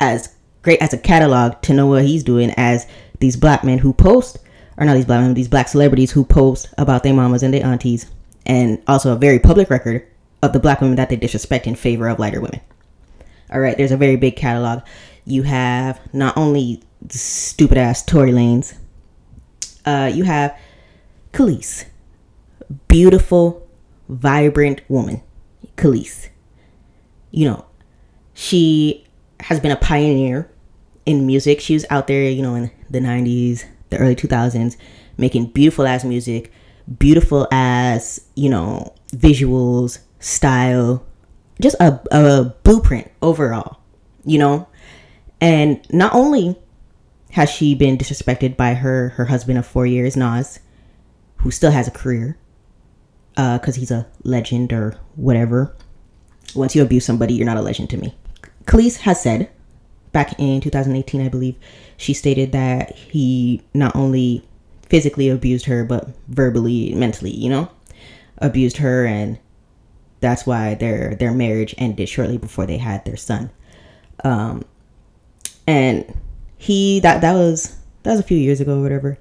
as 0.00 0.34
great 0.64 0.82
as 0.82 0.92
a 0.92 0.98
catalog 0.98 1.60
to 1.62 1.74
know 1.74 1.86
what 1.86 2.04
he's 2.04 2.24
doing 2.24 2.52
as 2.56 2.86
these 3.20 3.36
black 3.36 3.62
men 3.62 3.78
who 3.78 3.92
post, 3.92 4.38
or 4.76 4.84
not 4.84 4.94
these 4.94 5.04
black 5.04 5.20
men, 5.20 5.34
these 5.34 5.46
black 5.46 5.68
celebrities 5.68 6.10
who 6.10 6.24
post 6.24 6.68
about 6.78 7.02
their 7.02 7.14
mamas 7.14 7.42
and 7.42 7.54
their 7.54 7.64
aunties, 7.64 8.10
and 8.46 8.82
also 8.88 9.12
a 9.12 9.16
very 9.16 9.38
public 9.38 9.70
record 9.70 10.06
of 10.42 10.52
the 10.52 10.58
black 10.58 10.80
women 10.80 10.96
that 10.96 11.10
they 11.10 11.16
disrespect 11.16 11.66
in 11.66 11.74
favor 11.74 12.08
of 12.08 12.18
lighter 12.18 12.40
women. 12.40 12.60
All 13.52 13.60
right, 13.60 13.76
there's 13.76 13.92
a 13.92 13.96
very 13.96 14.16
big 14.16 14.36
catalog. 14.36 14.82
You 15.24 15.42
have 15.42 16.00
not 16.12 16.36
only 16.36 16.82
stupid 17.08 17.78
ass 17.78 18.04
Tory 18.04 18.32
Lanez, 18.32 18.74
uh, 19.84 20.10
you 20.12 20.24
have 20.24 20.58
Kelis, 21.32 21.84
beautiful, 22.88 23.66
vibrant 24.08 24.80
woman, 24.88 25.22
Kelis. 25.76 26.28
You 27.30 27.50
know, 27.50 27.64
she 28.32 29.06
has 29.40 29.60
been 29.60 29.70
a 29.70 29.76
pioneer 29.76 30.50
in 31.06 31.26
music. 31.26 31.60
She 31.60 31.74
was 31.74 31.84
out 31.90 32.06
there, 32.06 32.28
you 32.28 32.42
know, 32.42 32.54
in 32.54 32.70
the 32.90 33.00
90s, 33.00 33.64
the 33.90 33.98
early 33.98 34.16
2000s, 34.16 34.76
making 35.16 35.46
beautiful 35.46 35.86
ass 35.86 36.04
music, 36.04 36.52
beautiful 36.98 37.48
as, 37.52 38.20
you 38.34 38.48
know, 38.48 38.94
visuals, 39.10 39.98
style, 40.18 41.04
just 41.60 41.76
a, 41.80 42.00
a 42.10 42.44
blueprint 42.62 43.10
overall, 43.22 43.78
you 44.24 44.38
know? 44.38 44.66
And 45.40 45.84
not 45.92 46.14
only 46.14 46.56
has 47.32 47.50
she 47.50 47.74
been 47.74 47.98
disrespected 47.98 48.56
by 48.56 48.74
her 48.74 49.10
her 49.10 49.26
husband 49.26 49.58
of 49.58 49.66
four 49.66 49.86
years, 49.86 50.16
Nas, 50.16 50.60
who 51.38 51.50
still 51.50 51.70
has 51.70 51.88
a 51.88 51.90
career, 51.90 52.38
because 53.30 53.76
uh, 53.76 53.80
he's 53.80 53.90
a 53.90 54.06
legend 54.22 54.72
or 54.72 54.96
whatever. 55.16 55.74
Once 56.54 56.74
you 56.74 56.82
abuse 56.82 57.04
somebody, 57.04 57.34
you're 57.34 57.46
not 57.46 57.56
a 57.56 57.62
legend 57.62 57.90
to 57.90 57.96
me. 57.96 58.14
Kelis 58.66 58.98
has 58.98 59.20
said, 59.20 59.50
back 60.14 60.38
in 60.40 60.62
2018, 60.62 61.20
I 61.20 61.28
believe, 61.28 61.56
she 61.98 62.14
stated 62.14 62.52
that 62.52 62.96
he 62.96 63.60
not 63.74 63.94
only 63.94 64.42
physically 64.88 65.28
abused 65.28 65.66
her, 65.66 65.84
but 65.84 66.08
verbally, 66.28 66.94
mentally, 66.94 67.32
you 67.32 67.50
know, 67.50 67.68
abused 68.38 68.78
her, 68.78 69.04
and 69.04 69.38
that's 70.20 70.46
why 70.46 70.74
their 70.74 71.14
their 71.16 71.32
marriage 71.32 71.74
ended 71.76 72.08
shortly 72.08 72.38
before 72.38 72.64
they 72.64 72.78
had 72.78 73.04
their 73.04 73.16
son. 73.16 73.50
Um, 74.22 74.64
and 75.66 76.16
he 76.56 77.00
that 77.00 77.20
that 77.20 77.34
was 77.34 77.76
that 78.04 78.12
was 78.12 78.20
a 78.20 78.24
few 78.24 78.38
years 78.38 78.60
ago 78.60 78.78
or 78.78 78.82
whatever, 78.82 79.18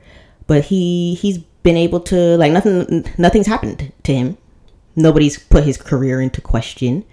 but 0.47 0.65
he 0.65 1.15
he's 1.15 1.39
been 1.63 1.77
able 1.77 1.99
to 2.01 2.37
like 2.37 2.51
nothing 2.51 3.05
nothing's 3.17 3.47
happened 3.47 3.91
to 4.03 4.13
him. 4.13 4.37
Nobody's 4.95 5.39
put 5.39 5.63
his 5.63 5.77
career 5.77 6.21
into 6.21 6.39
question. 6.39 7.03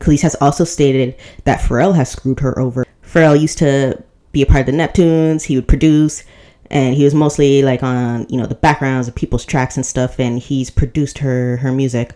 Kelis 0.00 0.22
has 0.22 0.34
also 0.40 0.64
stated 0.64 1.14
that 1.44 1.60
Pharrell 1.60 1.94
has 1.94 2.10
screwed 2.10 2.40
her 2.40 2.58
over. 2.58 2.84
Pharrell 3.12 3.38
used 3.38 3.58
to 3.58 4.02
be 4.32 4.42
a 4.42 4.46
part 4.46 4.60
of 4.60 4.66
the 4.66 4.72
Neptunes. 4.72 5.44
He 5.44 5.56
would 5.56 5.68
produce, 5.68 6.24
and 6.70 6.94
he 6.94 7.04
was 7.04 7.14
mostly 7.14 7.62
like 7.62 7.82
on 7.82 8.26
you 8.28 8.38
know 8.38 8.46
the 8.46 8.54
backgrounds 8.54 9.06
of 9.08 9.14
people's 9.14 9.44
tracks 9.44 9.76
and 9.76 9.84
stuff. 9.84 10.18
And 10.18 10.38
he's 10.38 10.70
produced 10.70 11.18
her 11.18 11.58
her 11.58 11.72
music, 11.72 12.14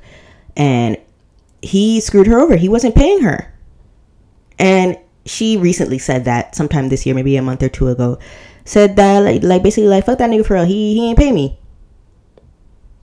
and 0.57 0.97
he 1.61 2.01
screwed 2.01 2.27
her 2.27 2.39
over. 2.39 2.57
He 2.57 2.69
wasn't 2.69 2.95
paying 2.95 3.21
her, 3.21 3.53
and 4.59 4.99
she 5.27 5.57
recently 5.57 5.99
said 5.99 6.25
that 6.25 6.55
sometime 6.55 6.89
this 6.89 7.05
year, 7.05 7.15
maybe 7.15 7.37
a 7.37 7.43
month 7.43 7.63
or 7.63 7.69
two 7.69 7.89
ago, 7.89 8.19
said 8.65 8.97
that 8.97 9.19
like, 9.21 9.43
like 9.43 9.63
basically 9.63 9.89
like 9.89 10.07
fuck 10.07 10.19
that 10.19 10.31
nigga 10.31 10.47
Pharrell. 10.47 10.67
He 10.67 10.95
he 10.95 11.09
ain't 11.09 11.19
pay 11.19 11.33
me. 11.33 11.59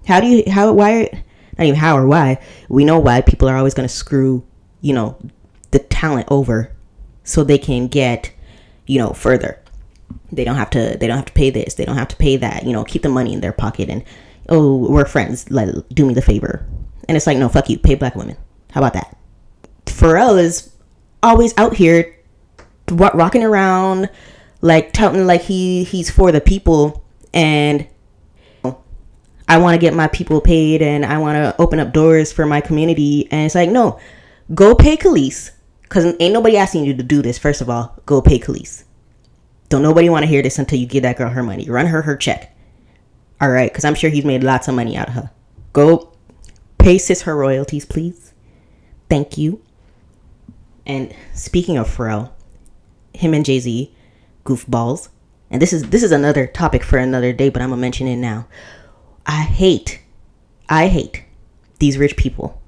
How 0.07 0.19
do 0.19 0.27
you 0.27 0.50
how 0.50 0.73
why 0.73 1.09
not 1.57 1.67
even 1.67 1.79
how 1.79 1.95
or 1.95 2.07
why 2.07 2.39
we 2.69 2.85
know 2.85 2.97
why 2.97 3.21
people 3.21 3.47
are 3.47 3.55
always 3.55 3.75
gonna 3.75 3.88
screw 3.88 4.43
you 4.81 4.93
know 4.93 5.17
the 5.71 5.79
talent 5.79 6.27
over 6.31 6.73
so 7.24 7.44
they 7.44 7.58
can 7.58 7.88
get 7.88 8.32
you 8.86 9.00
know 9.00 9.12
further 9.13 9.60
they 10.32 10.44
don't 10.44 10.56
have 10.56 10.70
to 10.70 10.98
they 11.00 11.08
don't 11.08 11.18
have 11.18 11.25
to 11.25 11.34
pay 11.34 11.50
this 11.50 11.75
they 11.75 11.86
don't 11.86 11.98
have 11.98 12.08
to 12.08 12.15
pay 12.15 12.38
that 12.38 12.65
you 12.65 12.74
know 12.74 12.84
keep 12.84 13.01
the 13.01 13.10
money 13.10 13.34
in 13.34 13.42
their 13.42 13.53
pocket 13.53 13.89
and 13.89 14.03
oh 14.50 14.77
we're 14.89 15.06
friends 15.06 15.50
like 15.50 15.70
do 15.89 16.06
me 16.06 16.13
the 16.13 16.22
favor 16.22 16.65
and 17.08 17.15
it's 17.15 17.27
like 17.27 17.38
no 17.38 17.50
fuck 17.50 17.70
you 17.70 17.77
pay 17.77 17.96
black 17.96 18.15
women 18.15 18.38
how 18.72 18.82
about 18.82 18.94
that 18.94 19.18
pharrell 19.86 20.39
is 20.39 20.74
always 21.22 21.53
out 21.58 21.75
here 21.75 22.15
rocking 22.89 23.44
around 23.44 24.10
like 24.62 24.92
touting 24.94 25.25
like 25.25 25.42
he 25.42 25.84
he's 25.84 26.10
for 26.10 26.32
the 26.32 26.42
people 26.42 27.03
and 27.34 27.88
I 29.48 29.58
want 29.58 29.75
to 29.75 29.77
get 29.77 29.94
my 29.94 30.08
people 30.08 30.42
paid 30.42 30.82
and 30.82 31.06
I 31.06 31.18
want 31.18 31.36
to 31.36 31.62
open 31.62 31.80
up 31.80 31.94
doors 31.94 32.32
for 32.32 32.46
my 32.46 32.62
community. 32.62 33.27
And 33.32 33.46
it's 33.46 33.56
like, 33.56 33.70
no, 33.70 34.00
go 34.53 34.74
pay 34.74 34.98
Kelis. 34.98 35.51
Because 35.93 36.15
ain't 36.19 36.33
nobody 36.33 36.57
asking 36.57 36.85
you 36.85 36.97
to 36.97 37.03
do 37.03 37.21
this, 37.21 37.38
first 37.38 37.62
of 37.62 37.69
all. 37.69 37.95
Go 38.07 38.19
pay 38.19 38.39
Kelis. 38.39 38.83
Don't 39.69 39.83
nobody 39.83 40.09
want 40.09 40.23
to 40.23 40.27
hear 40.27 40.41
this 40.41 40.57
until 40.57 40.79
you 40.79 40.88
give 40.88 41.03
that 41.03 41.17
girl 41.17 41.29
her 41.29 41.43
money. 41.43 41.69
Run 41.69 41.85
her 41.85 42.01
her 42.01 42.17
check. 42.17 42.57
All 43.39 43.51
right, 43.51 43.71
because 43.71 43.85
I'm 43.85 43.93
sure 43.93 44.09
he's 44.09 44.25
made 44.25 44.43
lots 44.43 44.67
of 44.67 44.73
money 44.73 44.97
out 44.97 45.09
of 45.09 45.13
her. 45.13 45.29
Go 45.71 46.12
pay 46.79 46.97
sis 46.97 47.21
her 47.21 47.38
royalties, 47.38 47.85
please. 47.85 48.33
Thank 49.07 49.38
you. 49.38 49.62
And 50.88 51.13
speaking 51.35 51.77
of 51.77 51.95
Pharrell, 51.95 52.31
him 53.13 53.35
and 53.35 53.45
Jay 53.45 53.59
Z, 53.59 53.95
goofballs. 54.45 55.09
And 55.51 55.62
this 55.62 55.73
is 55.73 55.91
this 55.91 56.01
is 56.01 56.12
another 56.12 56.47
topic 56.47 56.83
for 56.83 56.97
another 56.97 57.33
day, 57.33 57.50
but 57.50 57.62
I'm 57.62 57.69
gonna 57.69 57.79
mention 57.79 58.07
it 58.07 58.15
now. 58.15 58.47
I 59.27 59.43
hate, 59.43 60.01
I 60.67 60.88
hate 60.88 61.23
these 61.77 62.00
rich 62.00 62.17
people 62.17 62.62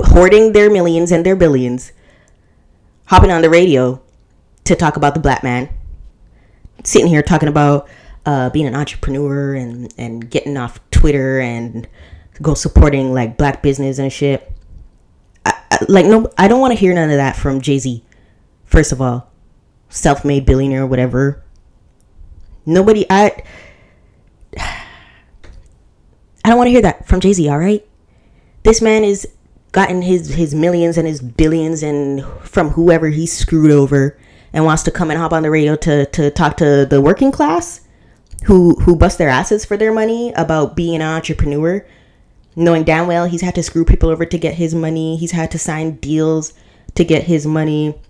hoarding 0.00 0.52
their 0.52 0.70
millions 0.70 1.12
and 1.12 1.24
their 1.24 1.36
billions, 1.36 1.92
hopping 3.06 3.30
on 3.30 3.42
the 3.42 3.50
radio 3.50 4.02
to 4.64 4.74
talk 4.74 4.96
about 4.96 5.14
the 5.14 5.20
black 5.20 5.42
man, 5.42 5.68
sitting 6.84 7.06
here 7.06 7.22
talking 7.22 7.48
about 7.48 7.88
uh, 8.26 8.50
being 8.50 8.66
an 8.66 8.74
entrepreneur 8.74 9.54
and, 9.54 9.92
and 9.98 10.30
getting 10.30 10.56
off 10.56 10.80
Twitter 10.90 11.40
and 11.40 11.86
go 12.40 12.54
supporting 12.54 13.12
like 13.12 13.36
black 13.36 13.62
business 13.62 13.98
and 13.98 14.12
shit. 14.12 14.50
I, 15.44 15.52
I, 15.70 15.78
like 15.88 16.06
no, 16.06 16.30
I 16.38 16.48
don't 16.48 16.60
want 16.60 16.72
to 16.72 16.78
hear 16.78 16.94
none 16.94 17.10
of 17.10 17.16
that 17.16 17.36
from 17.36 17.60
Jay 17.60 17.78
Z. 17.78 18.02
First 18.64 18.92
of 18.92 19.00
all, 19.00 19.30
self-made 19.88 20.46
billionaire, 20.46 20.86
whatever. 20.86 21.44
Nobody, 22.66 23.06
I 23.10 23.42
I 24.58 26.50
don't 26.50 26.56
want 26.56 26.66
to 26.68 26.72
hear 26.72 26.82
that 26.82 27.06
from 27.06 27.20
Jay 27.20 27.32
Z, 27.32 27.48
all 27.48 27.58
right? 27.58 27.86
This 28.62 28.80
man 28.80 29.04
is 29.04 29.28
gotten 29.74 30.02
his 30.02 30.28
his 30.34 30.54
millions 30.54 30.96
and 30.96 31.06
his 31.06 31.20
billions 31.20 31.82
and 31.82 32.24
from 32.42 32.70
whoever 32.70 33.08
he's 33.08 33.32
screwed 33.32 33.72
over 33.72 34.16
and 34.52 34.64
wants 34.64 34.84
to 34.84 34.90
come 34.92 35.10
and 35.10 35.18
hop 35.18 35.32
on 35.32 35.42
the 35.42 35.50
radio 35.50 35.74
to 35.74 36.06
to 36.06 36.30
talk 36.30 36.56
to 36.56 36.86
the 36.88 37.00
working 37.00 37.32
class 37.32 37.80
who 38.44 38.76
who 38.76 38.94
bust 38.94 39.18
their 39.18 39.28
asses 39.28 39.64
for 39.64 39.76
their 39.76 39.92
money 39.92 40.32
about 40.36 40.76
being 40.76 40.94
an 40.94 41.02
entrepreneur 41.02 41.84
knowing 42.54 42.84
damn 42.84 43.08
well 43.08 43.26
he's 43.26 43.40
had 43.40 43.56
to 43.56 43.64
screw 43.64 43.84
people 43.84 44.08
over 44.08 44.24
to 44.24 44.38
get 44.38 44.54
his 44.54 44.74
money. 44.76 45.16
He's 45.16 45.32
had 45.32 45.50
to 45.50 45.58
sign 45.58 45.96
deals 45.96 46.52
to 46.94 47.04
get 47.04 47.24
his 47.24 47.44
money. 47.44 48.00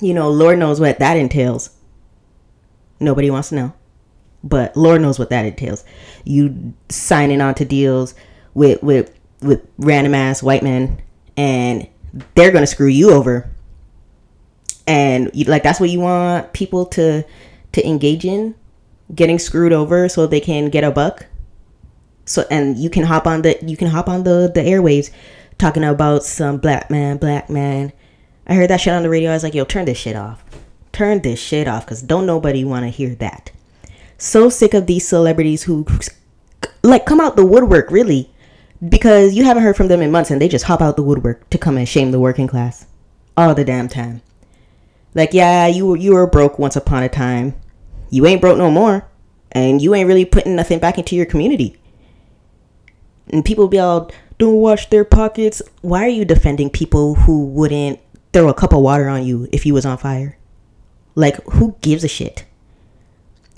You 0.00 0.12
know 0.12 0.28
lord 0.28 0.58
knows 0.58 0.80
what 0.80 0.98
that 0.98 1.16
entails. 1.16 1.70
Nobody 2.98 3.30
wants 3.30 3.50
to 3.50 3.54
know 3.54 3.74
but 4.42 4.76
Lord 4.76 5.02
knows 5.02 5.18
what 5.18 5.30
that 5.30 5.44
entails. 5.44 5.84
You 6.24 6.74
signing 6.88 7.40
on 7.40 7.54
to 7.56 7.64
deals 7.64 8.14
with 8.54 8.82
with 8.82 9.15
with 9.40 9.66
random 9.78 10.14
ass 10.14 10.42
white 10.42 10.62
men, 10.62 11.00
and 11.36 11.88
they're 12.34 12.52
gonna 12.52 12.66
screw 12.66 12.86
you 12.86 13.10
over. 13.10 13.50
And 14.86 15.30
you, 15.34 15.44
like 15.44 15.62
that's 15.62 15.80
what 15.80 15.90
you 15.90 16.00
want 16.00 16.52
people 16.52 16.86
to 16.86 17.24
to 17.72 17.86
engage 17.86 18.24
in, 18.24 18.54
getting 19.14 19.38
screwed 19.38 19.72
over 19.72 20.08
so 20.08 20.26
they 20.26 20.40
can 20.40 20.70
get 20.70 20.84
a 20.84 20.90
buck. 20.90 21.26
So 22.24 22.44
and 22.50 22.76
you 22.76 22.90
can 22.90 23.04
hop 23.04 23.26
on 23.26 23.42
the 23.42 23.58
you 23.62 23.76
can 23.76 23.88
hop 23.88 24.08
on 24.08 24.24
the 24.24 24.50
the 24.52 24.60
airwaves 24.60 25.10
talking 25.58 25.84
about 25.84 26.22
some 26.22 26.58
black 26.58 26.90
man, 26.90 27.16
black 27.16 27.48
man. 27.48 27.92
I 28.46 28.54
heard 28.54 28.70
that 28.70 28.80
shit 28.80 28.92
on 28.92 29.02
the 29.02 29.10
radio. 29.10 29.30
I 29.30 29.34
was 29.34 29.42
like, 29.42 29.54
yo, 29.54 29.64
turn 29.64 29.86
this 29.86 29.98
shit 29.98 30.16
off. 30.16 30.44
Turn 30.92 31.20
this 31.22 31.40
shit 31.40 31.66
off 31.66 31.84
because 31.84 32.02
don't 32.02 32.26
nobody 32.26 32.64
want 32.64 32.84
to 32.84 32.90
hear 32.90 33.14
that. 33.16 33.50
So 34.18 34.48
sick 34.48 34.72
of 34.72 34.86
these 34.86 35.06
celebrities 35.06 35.64
who 35.64 35.86
like 36.82 37.06
come 37.06 37.20
out 37.20 37.36
the 37.36 37.44
woodwork 37.44 37.90
really 37.90 38.30
because 38.86 39.34
you 39.34 39.44
haven't 39.44 39.62
heard 39.62 39.76
from 39.76 39.88
them 39.88 40.02
in 40.02 40.10
months 40.10 40.30
and 40.30 40.40
they 40.40 40.48
just 40.48 40.64
hop 40.64 40.80
out 40.80 40.96
the 40.96 41.02
woodwork 41.02 41.48
to 41.50 41.58
come 41.58 41.76
and 41.76 41.88
shame 41.88 42.10
the 42.10 42.20
working 42.20 42.46
class 42.46 42.86
all 43.36 43.54
the 43.54 43.64
damn 43.64 43.88
time. 43.88 44.22
Like, 45.14 45.32
yeah, 45.32 45.66
you 45.66 45.86
were 45.86 45.96
you 45.96 46.14
were 46.14 46.26
broke 46.26 46.58
once 46.58 46.76
upon 46.76 47.02
a 47.02 47.08
time. 47.08 47.54
You 48.10 48.26
ain't 48.26 48.40
broke 48.40 48.58
no 48.58 48.70
more. 48.70 49.08
And 49.52 49.80
you 49.80 49.94
ain't 49.94 50.08
really 50.08 50.26
putting 50.26 50.54
nothing 50.56 50.78
back 50.78 50.98
into 50.98 51.16
your 51.16 51.24
community. 51.24 51.76
And 53.28 53.44
people 53.44 53.68
be 53.68 53.78
all 53.78 54.10
don't 54.38 54.56
wash 54.56 54.90
their 54.90 55.04
pockets. 55.04 55.62
Why 55.80 56.04
are 56.04 56.08
you 56.08 56.24
defending 56.26 56.68
people 56.68 57.14
who 57.14 57.46
wouldn't 57.46 57.98
throw 58.32 58.48
a 58.48 58.54
cup 58.54 58.74
of 58.74 58.82
water 58.82 59.08
on 59.08 59.24
you 59.24 59.48
if 59.52 59.64
you 59.64 59.72
was 59.72 59.86
on 59.86 59.96
fire? 59.96 60.36
Like, 61.14 61.42
who 61.44 61.76
gives 61.80 62.04
a 62.04 62.08
shit? 62.08 62.44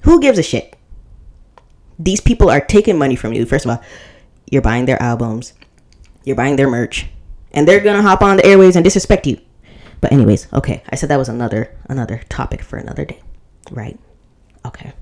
Who 0.03 0.21
gives 0.21 0.39
a 0.39 0.43
shit? 0.45 0.77
These 1.99 2.21
people 2.21 2.49
are 2.49 2.61
taking 2.61 2.97
money 2.97 3.17
from 3.17 3.33
you. 3.33 3.45
First 3.45 3.65
of 3.65 3.73
all, 3.73 3.83
you're 4.51 4.63
buying 4.63 4.87
their 4.87 5.01
albums, 5.03 5.53
you're 6.25 6.37
buying 6.37 6.57
their 6.57 6.69
merch, 6.69 7.07
and 7.53 7.67
they're 7.67 7.81
gonna 7.81 8.03
hop 8.03 8.23
on 8.23 8.39
the 8.39 8.47
airways 8.47 8.77
and 8.77 8.85
disrespect 8.85 9.27
you. 9.27 9.39
But 10.01 10.13
anyways, 10.13 10.53
okay. 10.53 10.83
I 10.91 10.97
said 10.97 11.09
that 11.11 11.19
was 11.19 11.29
another 11.29 11.77
another 11.89 12.23
topic 12.29 12.63
for 12.63 12.77
another 12.77 13.05
day, 13.05 13.21
right? 13.71 13.99
Okay. 14.65 14.93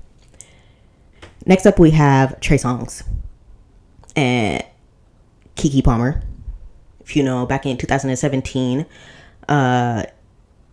Next 1.45 1.65
up, 1.65 1.79
we 1.79 1.91
have 1.91 2.39
Trey 2.39 2.57
Songz 2.57 3.03
and 4.15 4.63
Keke 5.55 5.83
Palmer. 5.83 6.21
If 7.01 7.15
you 7.15 7.23
know, 7.23 7.45
back 7.45 7.65
in 7.65 7.77
2017, 7.77 8.85
uh, 9.47 10.03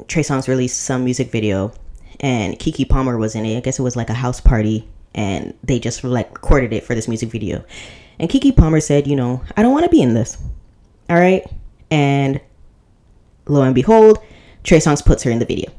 Trey 0.08 0.22
Songz 0.22 0.48
released 0.48 0.82
some 0.82 1.04
music 1.04 1.30
video, 1.30 1.72
and 2.20 2.58
Keke 2.58 2.88
Palmer 2.88 3.16
was 3.18 3.34
in 3.34 3.44
it. 3.44 3.56
I 3.56 3.60
guess 3.60 3.78
it 3.78 3.82
was 3.82 3.94
like 3.94 4.10
a 4.10 4.14
house 4.14 4.40
party, 4.40 4.88
and 5.14 5.54
they 5.62 5.78
just 5.78 6.02
like 6.02 6.32
recorded 6.32 6.72
it 6.72 6.82
for 6.82 6.94
this 6.94 7.06
music 7.06 7.30
video. 7.30 7.64
And 8.18 8.30
Keke 8.30 8.56
Palmer 8.56 8.80
said, 8.80 9.06
you 9.06 9.16
know, 9.16 9.42
I 9.56 9.62
don't 9.62 9.72
want 9.72 9.84
to 9.84 9.90
be 9.90 10.02
in 10.02 10.14
this. 10.14 10.38
All 11.10 11.16
right. 11.16 11.44
And 11.90 12.40
lo 13.46 13.62
and 13.62 13.74
behold, 13.74 14.18
Trey 14.62 14.78
Songz 14.78 15.04
puts 15.04 15.22
her 15.24 15.30
in 15.30 15.38
the 15.38 15.44
video. 15.44 15.70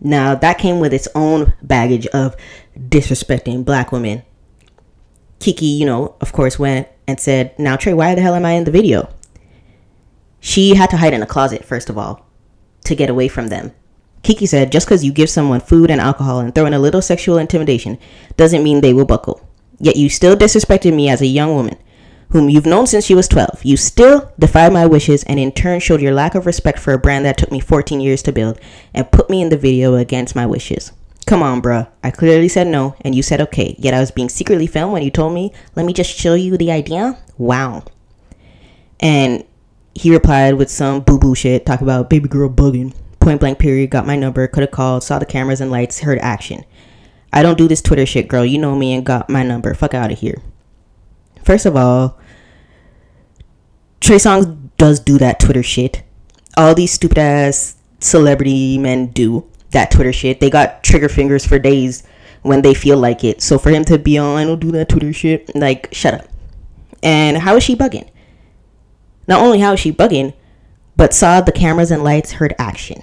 Now, 0.00 0.34
that 0.34 0.58
came 0.58 0.80
with 0.80 0.92
its 0.92 1.08
own 1.14 1.54
baggage 1.62 2.06
of 2.08 2.36
disrespecting 2.76 3.64
black 3.64 3.92
women. 3.92 4.22
Keke, 5.38 5.62
you 5.62 5.86
know, 5.86 6.16
of 6.20 6.32
course, 6.32 6.58
went 6.58 6.88
and 7.06 7.20
said, 7.20 7.56
Now, 7.58 7.76
Trey, 7.76 7.94
why 7.94 8.14
the 8.14 8.20
hell 8.20 8.34
am 8.34 8.44
I 8.44 8.52
in 8.52 8.64
the 8.64 8.70
video? 8.70 9.12
She 10.40 10.74
had 10.74 10.90
to 10.90 10.96
hide 10.96 11.14
in 11.14 11.22
a 11.22 11.26
closet, 11.26 11.64
first 11.64 11.88
of 11.88 11.96
all, 11.96 12.26
to 12.84 12.96
get 12.96 13.10
away 13.10 13.28
from 13.28 13.48
them. 13.48 13.72
Keke 14.22 14.48
said, 14.48 14.72
Just 14.72 14.86
because 14.86 15.04
you 15.04 15.12
give 15.12 15.30
someone 15.30 15.60
food 15.60 15.90
and 15.90 16.00
alcohol 16.00 16.40
and 16.40 16.54
throw 16.54 16.66
in 16.66 16.74
a 16.74 16.78
little 16.78 17.02
sexual 17.02 17.38
intimidation 17.38 17.98
doesn't 18.36 18.62
mean 18.62 18.80
they 18.80 18.94
will 18.94 19.04
buckle. 19.04 19.48
Yet 19.82 19.96
you 19.96 20.08
still 20.08 20.36
disrespected 20.36 20.94
me 20.94 21.10
as 21.10 21.20
a 21.20 21.26
young 21.26 21.54
woman, 21.56 21.76
whom 22.30 22.48
you've 22.48 22.64
known 22.64 22.86
since 22.86 23.04
she 23.04 23.16
was 23.16 23.26
12. 23.26 23.64
You 23.64 23.76
still 23.76 24.32
defied 24.38 24.72
my 24.72 24.86
wishes 24.86 25.24
and 25.24 25.40
in 25.40 25.50
turn 25.50 25.80
showed 25.80 26.00
your 26.00 26.14
lack 26.14 26.36
of 26.36 26.46
respect 26.46 26.78
for 26.78 26.92
a 26.92 26.98
brand 26.98 27.24
that 27.24 27.36
took 27.36 27.50
me 27.50 27.58
14 27.58 28.00
years 28.00 28.22
to 28.22 28.32
build 28.32 28.60
and 28.94 29.10
put 29.10 29.28
me 29.28 29.42
in 29.42 29.48
the 29.48 29.56
video 29.56 29.96
against 29.96 30.36
my 30.36 30.46
wishes. 30.46 30.92
Come 31.26 31.42
on, 31.42 31.60
bruh. 31.60 31.88
I 32.04 32.12
clearly 32.12 32.46
said 32.46 32.68
no, 32.68 32.94
and 33.00 33.16
you 33.16 33.24
said 33.24 33.40
okay. 33.40 33.74
Yet 33.76 33.92
I 33.92 33.98
was 33.98 34.12
being 34.12 34.28
secretly 34.28 34.68
filmed 34.68 34.92
when 34.92 35.02
you 35.02 35.10
told 35.10 35.34
me, 35.34 35.52
let 35.74 35.84
me 35.84 35.92
just 35.92 36.16
show 36.16 36.34
you 36.34 36.56
the 36.56 36.70
idea? 36.70 37.18
Wow. 37.36 37.82
And 39.00 39.44
he 39.94 40.12
replied 40.12 40.54
with 40.54 40.70
some 40.70 41.00
boo 41.00 41.18
boo 41.18 41.34
shit, 41.34 41.66
talk 41.66 41.80
about 41.80 42.08
baby 42.08 42.28
girl 42.28 42.48
bugging. 42.48 42.94
Point 43.18 43.40
blank 43.40 43.58
period, 43.58 43.90
got 43.90 44.06
my 44.06 44.14
number, 44.14 44.46
could 44.46 44.62
have 44.62 44.70
called, 44.70 45.02
saw 45.02 45.18
the 45.18 45.26
cameras 45.26 45.60
and 45.60 45.72
lights, 45.72 46.00
heard 46.00 46.18
action. 46.20 46.64
I 47.32 47.42
don't 47.42 47.58
do 47.58 47.68
this 47.68 47.80
Twitter 47.80 48.04
shit, 48.04 48.28
girl. 48.28 48.44
You 48.44 48.58
know 48.58 48.76
me 48.76 48.92
and 48.92 49.06
got 49.06 49.30
my 49.30 49.42
number. 49.42 49.72
Fuck 49.74 49.94
out 49.94 50.12
of 50.12 50.18
here. 50.18 50.42
First 51.42 51.66
of 51.66 51.76
all, 51.76 52.18
Trey 54.00 54.16
Songz 54.16 54.56
does 54.76 55.00
do 55.00 55.18
that 55.18 55.40
Twitter 55.40 55.62
shit. 55.62 56.02
All 56.56 56.74
these 56.74 56.92
stupid 56.92 57.18
ass 57.18 57.76
celebrity 58.00 58.76
men 58.76 59.06
do 59.06 59.48
that 59.70 59.90
Twitter 59.90 60.12
shit. 60.12 60.40
They 60.40 60.50
got 60.50 60.82
trigger 60.82 61.08
fingers 61.08 61.46
for 61.46 61.58
days 61.58 62.02
when 62.42 62.62
they 62.62 62.74
feel 62.74 62.98
like 62.98 63.24
it. 63.24 63.40
So 63.40 63.58
for 63.58 63.70
him 63.70 63.84
to 63.86 63.98
be 63.98 64.18
on, 64.18 64.36
I 64.36 64.44
don't 64.44 64.60
do 64.60 64.72
that 64.72 64.88
Twitter 64.88 65.12
shit, 65.12 65.54
like, 65.54 65.88
shut 65.92 66.14
up. 66.14 66.28
And 67.02 67.38
how 67.38 67.56
is 67.56 67.62
she 67.62 67.74
bugging? 67.74 68.08
Not 69.26 69.40
only 69.40 69.60
how 69.60 69.72
is 69.72 69.80
she 69.80 69.92
bugging, 69.92 70.34
but 70.96 71.14
saw 71.14 71.40
the 71.40 71.52
cameras 71.52 71.90
and 71.90 72.04
lights, 72.04 72.32
heard 72.32 72.54
action 72.58 73.02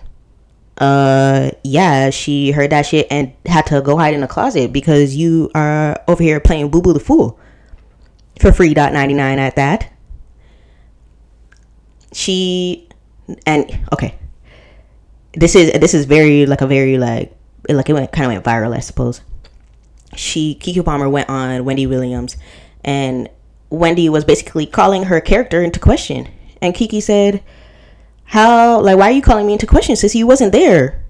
uh 0.80 1.52
yeah 1.64 2.10
she 2.10 2.52
heard 2.52 2.70
that 2.70 2.86
shit 2.86 3.06
and 3.12 3.34
had 3.46 3.66
to 3.66 3.82
go 3.82 3.98
hide 3.98 4.14
in 4.14 4.24
a 4.24 4.28
closet 4.28 4.72
because 4.72 5.16
you 5.16 5.52
are 5.54 6.02
over 6.08 6.24
here 6.24 6.40
playing 6.40 6.70
boo 6.70 6.82
boo 6.82 6.94
the 6.94 7.00
fool 7.00 7.38
for 8.40 8.52
free 8.52 8.74
dot 8.74 8.94
99 8.94 9.38
at 9.38 9.56
that. 9.58 9.92
She 12.14 12.88
and 13.46 13.70
okay. 13.94 14.18
This 15.34 15.56
is 15.56 15.72
this 15.80 15.94
is 15.94 16.06
very 16.06 16.46
like 16.46 16.62
a 16.62 16.68
very 16.68 16.98
like 16.98 17.36
it, 17.68 17.76
like 17.76 17.90
it 17.90 17.94
went 17.94 18.12
kind 18.12 18.26
of 18.26 18.32
went 18.32 18.46
viral 18.46 18.76
i 18.76 18.80
suppose. 18.80 19.22
She 20.16 20.58
Keke 20.60 20.84
palmer 20.84 21.08
went 21.08 21.30
on 21.30 21.66
wendy 21.66 21.86
williams 21.86 22.36
and 22.84 23.30
wendy 23.70 24.10
was 24.10 24.26
basically 24.26 24.66
calling 24.66 25.04
her 25.04 25.22
character 25.22 25.62
into 25.62 25.80
question. 25.80 26.28
And 26.62 26.74
Keke 26.74 27.02
said 27.04 27.44
how 28.30 28.80
like 28.82 28.96
why 28.96 29.10
are 29.10 29.12
you 29.12 29.24
calling 29.24 29.48
me 29.48 29.54
into 29.54 29.66
question 29.66 29.96
since 29.96 30.14
you 30.14 30.28
wasn't 30.28 30.52
there. 30.52 31.04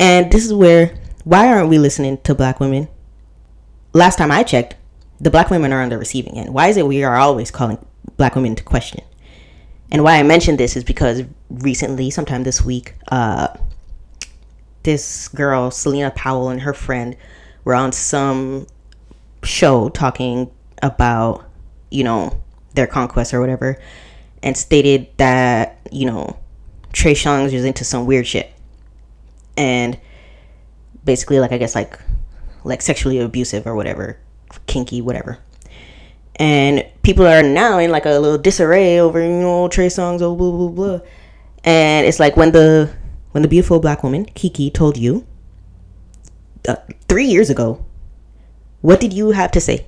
And 0.00 0.32
this 0.32 0.46
is 0.46 0.52
where 0.54 0.94
why 1.24 1.46
aren't 1.46 1.68
we 1.68 1.78
listening 1.78 2.16
to 2.22 2.34
black 2.34 2.58
women? 2.58 2.88
Last 3.92 4.16
time 4.16 4.30
i 4.30 4.42
checked 4.42 4.76
the 5.20 5.30
black 5.30 5.50
women 5.50 5.74
are 5.74 5.82
on 5.82 5.90
the 5.90 5.98
receiving 5.98 6.38
end. 6.38 6.54
Why 6.54 6.68
is 6.68 6.78
it 6.78 6.86
we 6.86 7.04
are 7.04 7.16
always 7.16 7.50
calling 7.50 7.84
black 8.16 8.34
women 8.34 8.52
into 8.52 8.62
question? 8.62 9.04
And 9.92 10.02
why 10.02 10.18
i 10.18 10.22
mentioned 10.22 10.58
this 10.58 10.74
is 10.74 10.84
because 10.84 11.22
recently 11.50 12.08
sometime 12.08 12.44
this 12.44 12.64
week 12.64 12.94
uh 13.08 13.48
this 14.84 15.28
girl 15.28 15.70
Celina 15.70 16.12
Powell 16.12 16.48
and 16.48 16.62
her 16.62 16.72
friend 16.72 17.14
were 17.64 17.74
on 17.74 17.92
some 17.92 18.66
show 19.42 19.90
talking 19.90 20.50
about 20.82 21.44
you 21.90 22.04
know 22.04 22.40
their 22.72 22.86
conquest 22.86 23.34
or 23.34 23.40
whatever 23.40 23.78
and 24.42 24.56
stated 24.56 25.08
that 25.18 25.78
you 25.92 26.06
know 26.06 26.38
Trey 26.94 27.14
Songz 27.14 27.52
was 27.52 27.64
into 27.64 27.84
some 27.84 28.06
weird 28.06 28.26
shit. 28.26 28.50
And 29.56 30.00
basically 31.04 31.40
like 31.40 31.52
I 31.52 31.58
guess 31.58 31.74
like 31.74 31.98
like 32.62 32.80
sexually 32.80 33.18
abusive 33.18 33.66
or 33.66 33.74
whatever, 33.74 34.18
kinky, 34.66 35.02
whatever. 35.02 35.38
And 36.36 36.86
people 37.02 37.26
are 37.26 37.42
now 37.42 37.78
in 37.78 37.90
like 37.90 38.06
a 38.06 38.18
little 38.18 38.38
disarray 38.38 38.98
over, 38.98 39.20
you 39.20 39.28
know, 39.28 39.68
Trey 39.68 39.88
Songz, 39.88 40.22
oh 40.22 40.34
blah 40.34 40.50
blah 40.50 40.68
blah. 40.68 41.00
And 41.62 42.06
it's 42.06 42.20
like 42.20 42.36
when 42.36 42.52
the 42.52 42.90
when 43.32 43.42
the 43.42 43.48
beautiful 43.48 43.80
black 43.80 44.02
woman, 44.02 44.26
Keke 44.26 44.72
told 44.72 44.96
you 44.96 45.26
uh, 46.68 46.76
three 47.08 47.26
years 47.26 47.50
ago, 47.50 47.84
what 48.80 49.00
did 49.00 49.12
you 49.12 49.30
have 49.30 49.50
to 49.52 49.60
say? 49.60 49.86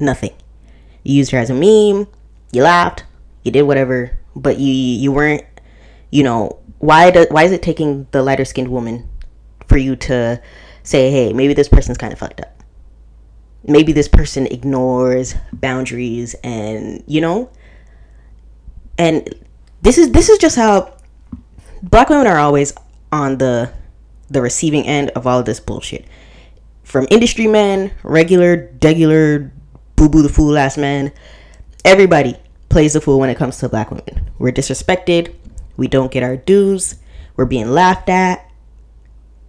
Nothing. 0.00 0.32
You 1.04 1.14
used 1.14 1.30
her 1.32 1.38
as 1.38 1.50
a 1.50 1.54
meme, 1.54 2.08
you 2.52 2.62
laughed, 2.62 3.04
you 3.42 3.50
did 3.52 3.62
whatever, 3.62 4.18
but 4.34 4.58
you 4.58 4.72
you 4.72 5.12
weren't 5.12 5.44
you 6.12 6.22
know, 6.22 6.60
why 6.78 7.10
do, 7.10 7.26
why 7.30 7.42
is 7.42 7.50
it 7.50 7.62
taking 7.62 8.06
the 8.12 8.22
lighter 8.22 8.44
skinned 8.44 8.68
woman 8.68 9.08
for 9.66 9.78
you 9.78 9.96
to 9.96 10.40
say, 10.84 11.10
hey, 11.10 11.32
maybe 11.32 11.54
this 11.54 11.68
person's 11.68 11.98
kind 11.98 12.12
of 12.12 12.18
fucked 12.20 12.40
up? 12.40 12.62
Maybe 13.64 13.92
this 13.92 14.08
person 14.08 14.46
ignores 14.46 15.34
boundaries 15.52 16.34
and, 16.44 17.02
you 17.06 17.20
know, 17.20 17.50
and 18.98 19.34
this 19.80 19.98
is 19.98 20.12
this 20.12 20.28
is 20.28 20.38
just 20.38 20.56
how 20.56 20.94
black 21.82 22.08
women 22.10 22.26
are 22.26 22.38
always 22.38 22.74
on 23.10 23.38
the 23.38 23.72
the 24.28 24.42
receiving 24.42 24.86
end 24.86 25.10
of 25.10 25.26
all 25.26 25.38
of 25.38 25.46
this 25.46 25.60
bullshit. 25.60 26.06
From 26.82 27.06
industry 27.10 27.46
men, 27.46 27.92
regular, 28.02 28.68
degular, 28.78 29.50
boo 29.96 30.08
boo 30.08 30.22
the 30.22 30.28
fool 30.28 30.58
ass 30.58 30.76
men, 30.76 31.12
everybody 31.84 32.36
plays 32.68 32.92
the 32.92 33.00
fool 33.00 33.18
when 33.18 33.30
it 33.30 33.36
comes 33.36 33.58
to 33.58 33.68
black 33.68 33.90
women. 33.90 34.30
We're 34.38 34.52
disrespected, 34.52 35.34
we 35.76 35.88
don't 35.88 36.12
get 36.12 36.22
our 36.22 36.36
dues, 36.36 36.96
we're 37.36 37.44
being 37.44 37.70
laughed 37.70 38.08
at. 38.08 38.48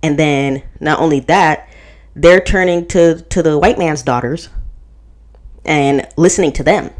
And 0.02 0.20
then 0.20 0.64
not 0.80 1.00
only 1.00 1.22
that, 1.22 1.70
they're 2.16 2.42
turning 2.42 2.88
to 2.88 3.22
to 3.22 3.42
the 3.42 3.58
white 3.58 3.78
man's 3.78 4.04
daughters 4.04 4.50
and 5.66 6.08
listening 6.18 6.52
to 6.54 6.64
them. 6.64 6.92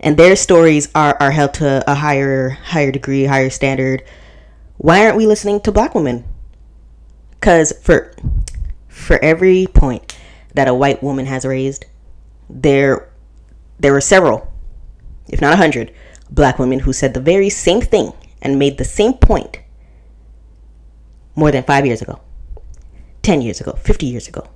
And 0.00 0.16
their 0.16 0.34
stories 0.34 0.88
are, 0.94 1.16
are 1.20 1.30
held 1.30 1.54
to 1.54 1.88
a 1.90 1.94
higher 1.94 2.50
higher 2.50 2.90
degree, 2.90 3.24
higher 3.24 3.50
standard. 3.50 4.02
Why 4.78 5.04
aren't 5.04 5.16
we 5.16 5.26
listening 5.26 5.60
to 5.60 5.72
black 5.72 5.94
women? 5.94 6.24
Cuz 7.40 7.72
for 7.82 8.12
for 8.88 9.22
every 9.22 9.66
point 9.72 10.16
that 10.54 10.68
a 10.68 10.74
white 10.74 11.02
woman 11.02 11.26
has 11.26 11.44
raised, 11.44 11.86
there 12.48 13.08
there 13.78 13.92
were 13.92 14.00
several, 14.00 14.52
if 15.28 15.40
not 15.40 15.54
a 15.54 15.56
hundred, 15.56 15.92
black 16.34 16.58
women 16.58 16.80
who 16.80 16.92
said 16.92 17.14
the 17.14 17.20
very 17.20 17.50
same 17.50 17.80
thing 17.80 18.12
and 18.40 18.58
made 18.58 18.78
the 18.78 18.84
same 18.84 19.12
point 19.14 19.60
more 21.34 21.50
than 21.50 21.62
five 21.62 21.86
years 21.86 22.02
ago, 22.02 22.20
10 23.22 23.42
years 23.42 23.60
ago, 23.60 23.72
50 23.72 24.06
years 24.06 24.28
ago. 24.28 24.46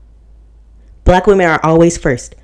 Black 1.04 1.26
women 1.26 1.46
are 1.46 1.60
always 1.62 1.96
first 1.96 2.34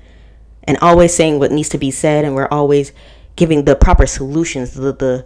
and 0.63 0.77
always 0.77 1.13
saying 1.13 1.39
what 1.39 1.51
needs 1.51 1.69
to 1.69 1.77
be 1.77 1.91
said 1.91 2.23
and 2.23 2.35
we're 2.35 2.47
always 2.47 2.93
giving 3.35 3.65
the 3.65 3.75
proper 3.75 4.05
solutions 4.05 4.73
the, 4.73 4.93
the 4.93 5.25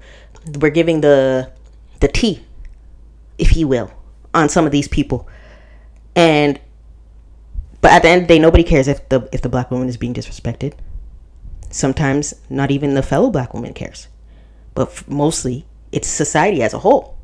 we're 0.59 0.71
giving 0.71 1.01
the 1.01 1.51
the 1.99 2.07
tea 2.07 2.43
if 3.37 3.55
you 3.55 3.67
will 3.67 3.91
on 4.33 4.49
some 4.49 4.65
of 4.65 4.71
these 4.71 4.87
people 4.87 5.27
and 6.15 6.59
but 7.81 7.91
at 7.91 8.01
the 8.01 8.07
end 8.07 8.21
of 8.23 8.27
the 8.27 8.33
day 8.33 8.39
nobody 8.39 8.63
cares 8.63 8.87
if 8.87 9.07
the 9.09 9.27
if 9.31 9.41
the 9.41 9.49
black 9.49 9.69
woman 9.69 9.87
is 9.87 9.97
being 9.97 10.13
disrespected 10.13 10.73
sometimes 11.69 12.33
not 12.49 12.71
even 12.71 12.93
the 12.93 13.03
fellow 13.03 13.29
black 13.29 13.53
woman 13.53 13.73
cares. 13.73 14.07
But 14.73 14.89
f- 14.89 15.07
mostly 15.07 15.65
it's 15.91 16.07
society 16.07 16.61
as 16.61 16.73
a 16.73 16.79
whole. 16.79 17.17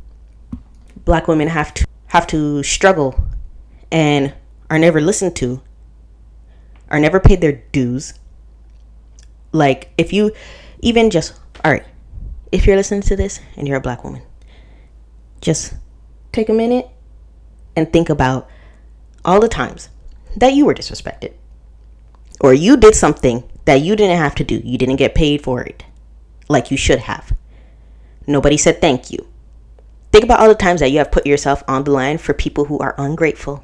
Black 1.06 1.28
women 1.28 1.48
have 1.48 1.74
to 1.76 1.86
have 2.08 2.28
to 2.28 2.64
struggle 2.64 3.16
and 3.92 4.34
are 4.70 4.80
never 4.80 5.02
listened 5.02 5.36
to 5.38 5.62
are 6.90 7.00
never 7.00 7.20
paid 7.20 7.42
their 7.42 7.64
dues. 7.72 8.14
Like 9.52 9.92
if 9.98 10.14
you 10.14 10.32
even 10.84 11.10
just 11.10 11.34
all 11.64 11.72
right 11.72 11.86
if 12.52 12.68
you're 12.68 12.76
listening 12.76 13.02
to 13.02 13.16
this 13.16 13.40
and 13.56 13.68
you're 13.68 13.78
a 13.78 13.82
black 13.82 14.04
woman 14.04 14.22
just 15.42 15.74
take 16.32 16.50
a 16.50 16.54
minute 16.54 16.88
and 17.76 17.92
think 17.92 18.10
about 18.10 18.48
all 19.26 19.40
the 19.40 19.48
times 19.48 19.90
that 20.36 20.54
you 20.54 20.66
were 20.66 20.74
disrespected 20.74 21.34
or 22.42 22.54
you 22.54 22.78
did 22.78 22.94
something 22.94 23.44
that 23.66 23.82
you 23.82 23.96
didn't 23.96 24.18
have 24.18 24.36
to 24.36 24.44
do. 24.44 24.62
You 24.64 24.78
didn't 24.78 24.98
get 24.98 25.16
paid 25.16 25.42
for 25.42 25.62
it 25.62 25.84
like 26.50 26.72
you 26.72 26.78
should 26.78 27.00
have. 27.00 27.36
Nobody 28.28 28.58
said 28.58 28.82
thank 28.82 29.12
you. 29.12 29.28
Think 30.12 30.24
about 30.24 30.40
all 30.40 30.48
the 30.48 30.56
times 30.56 30.80
that 30.82 30.90
you 30.90 31.00
have 31.00 31.12
put 31.12 31.26
yourself 31.26 31.64
on 31.68 31.84
the 31.84 31.92
line 31.92 32.18
for 32.18 32.34
people 32.34 32.66
who 32.66 32.78
are 32.80 32.96
ungrateful 32.98 33.64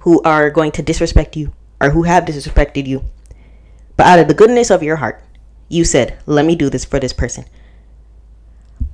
who 0.00 0.20
are 0.22 0.50
going 0.50 0.72
to 0.72 0.82
disrespect 0.82 1.36
you 1.36 1.52
or 1.80 1.90
who 1.90 2.02
have 2.02 2.24
disrespected 2.24 2.86
you. 2.86 3.04
But 3.96 4.06
out 4.06 4.18
of 4.18 4.26
the 4.26 4.34
goodness 4.34 4.70
of 4.70 4.82
your 4.82 4.96
heart 4.96 5.22
you 5.68 5.84
said, 5.84 6.18
"Let 6.26 6.44
me 6.44 6.54
do 6.54 6.68
this 6.68 6.84
for 6.84 7.00
this 7.00 7.14
person." 7.14 7.46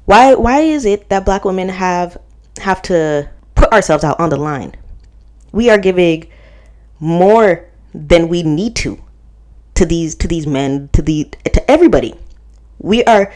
Why 0.04 0.34
why 0.34 0.60
is 0.60 0.84
it 0.84 1.08
that 1.08 1.24
black 1.24 1.44
women 1.44 1.68
have 1.70 2.16
have 2.60 2.80
to 2.82 3.28
put 3.54 3.72
ourselves 3.72 4.04
out 4.04 4.20
on 4.20 4.30
the 4.30 4.36
line? 4.36 4.74
We 5.50 5.70
are 5.70 5.78
giving 5.78 6.28
more 7.00 7.64
than 7.92 8.28
we 8.28 8.42
need 8.42 8.76
to 8.76 8.98
to 9.78 9.86
these 9.86 10.16
to 10.16 10.26
these 10.26 10.46
men, 10.46 10.90
to 10.92 11.00
the 11.00 11.24
to 11.44 11.70
everybody. 11.70 12.14
We 12.80 13.04
are 13.04 13.32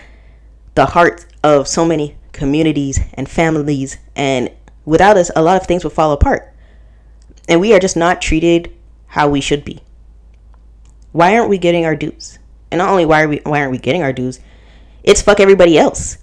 the 0.75 0.87
heart 0.87 1.25
of 1.45 1.69
so 1.69 1.85
many 1.85 2.17
communities 2.33 2.99
and 3.15 3.29
families 3.29 3.97
and 4.17 4.51
without 4.85 5.17
us 5.17 5.31
a 5.37 5.43
lot 5.43 5.61
of 5.61 5.67
things 5.69 5.85
would 5.85 5.93
fall 5.93 6.11
apart. 6.11 6.53
And 7.49 7.61
we 7.61 7.73
are 7.75 7.79
just 7.79 7.97
not 7.97 8.21
treated 8.21 8.73
how 9.07 9.29
we 9.29 9.41
should 9.41 9.65
be. 9.65 9.83
Why 11.13 11.37
aren't 11.37 11.49
we 11.49 11.59
getting 11.59 11.85
our 11.85 11.95
dues? 11.95 12.41
And 12.73 12.79
not 12.79 12.89
only 12.89 13.07
why 13.07 13.23
are 13.23 13.29
we 13.29 13.41
why 13.45 13.61
aren't 13.61 13.73
we 13.73 13.79
getting 13.79 14.03
our 14.03 14.13
dues? 14.13 14.41
It's 15.05 15.23
fuck 15.23 15.39
everybody 15.39 15.79
else. 15.79 16.19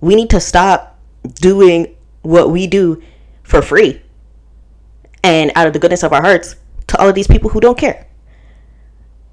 We 0.00 0.14
need 0.14 0.30
to 0.30 0.40
stop 0.40 0.96
doing 1.34 1.96
what 2.22 2.50
we 2.50 2.68
do 2.68 3.02
for 3.42 3.62
free. 3.62 4.00
And 5.24 5.50
out 5.56 5.66
of 5.66 5.72
the 5.72 5.80
goodness 5.80 6.04
of 6.04 6.12
our 6.12 6.22
hearts 6.22 6.54
to 6.86 6.98
all 6.98 7.08
of 7.08 7.16
these 7.16 7.26
people 7.26 7.50
who 7.50 7.58
don't 7.58 7.76
care. 7.78 8.06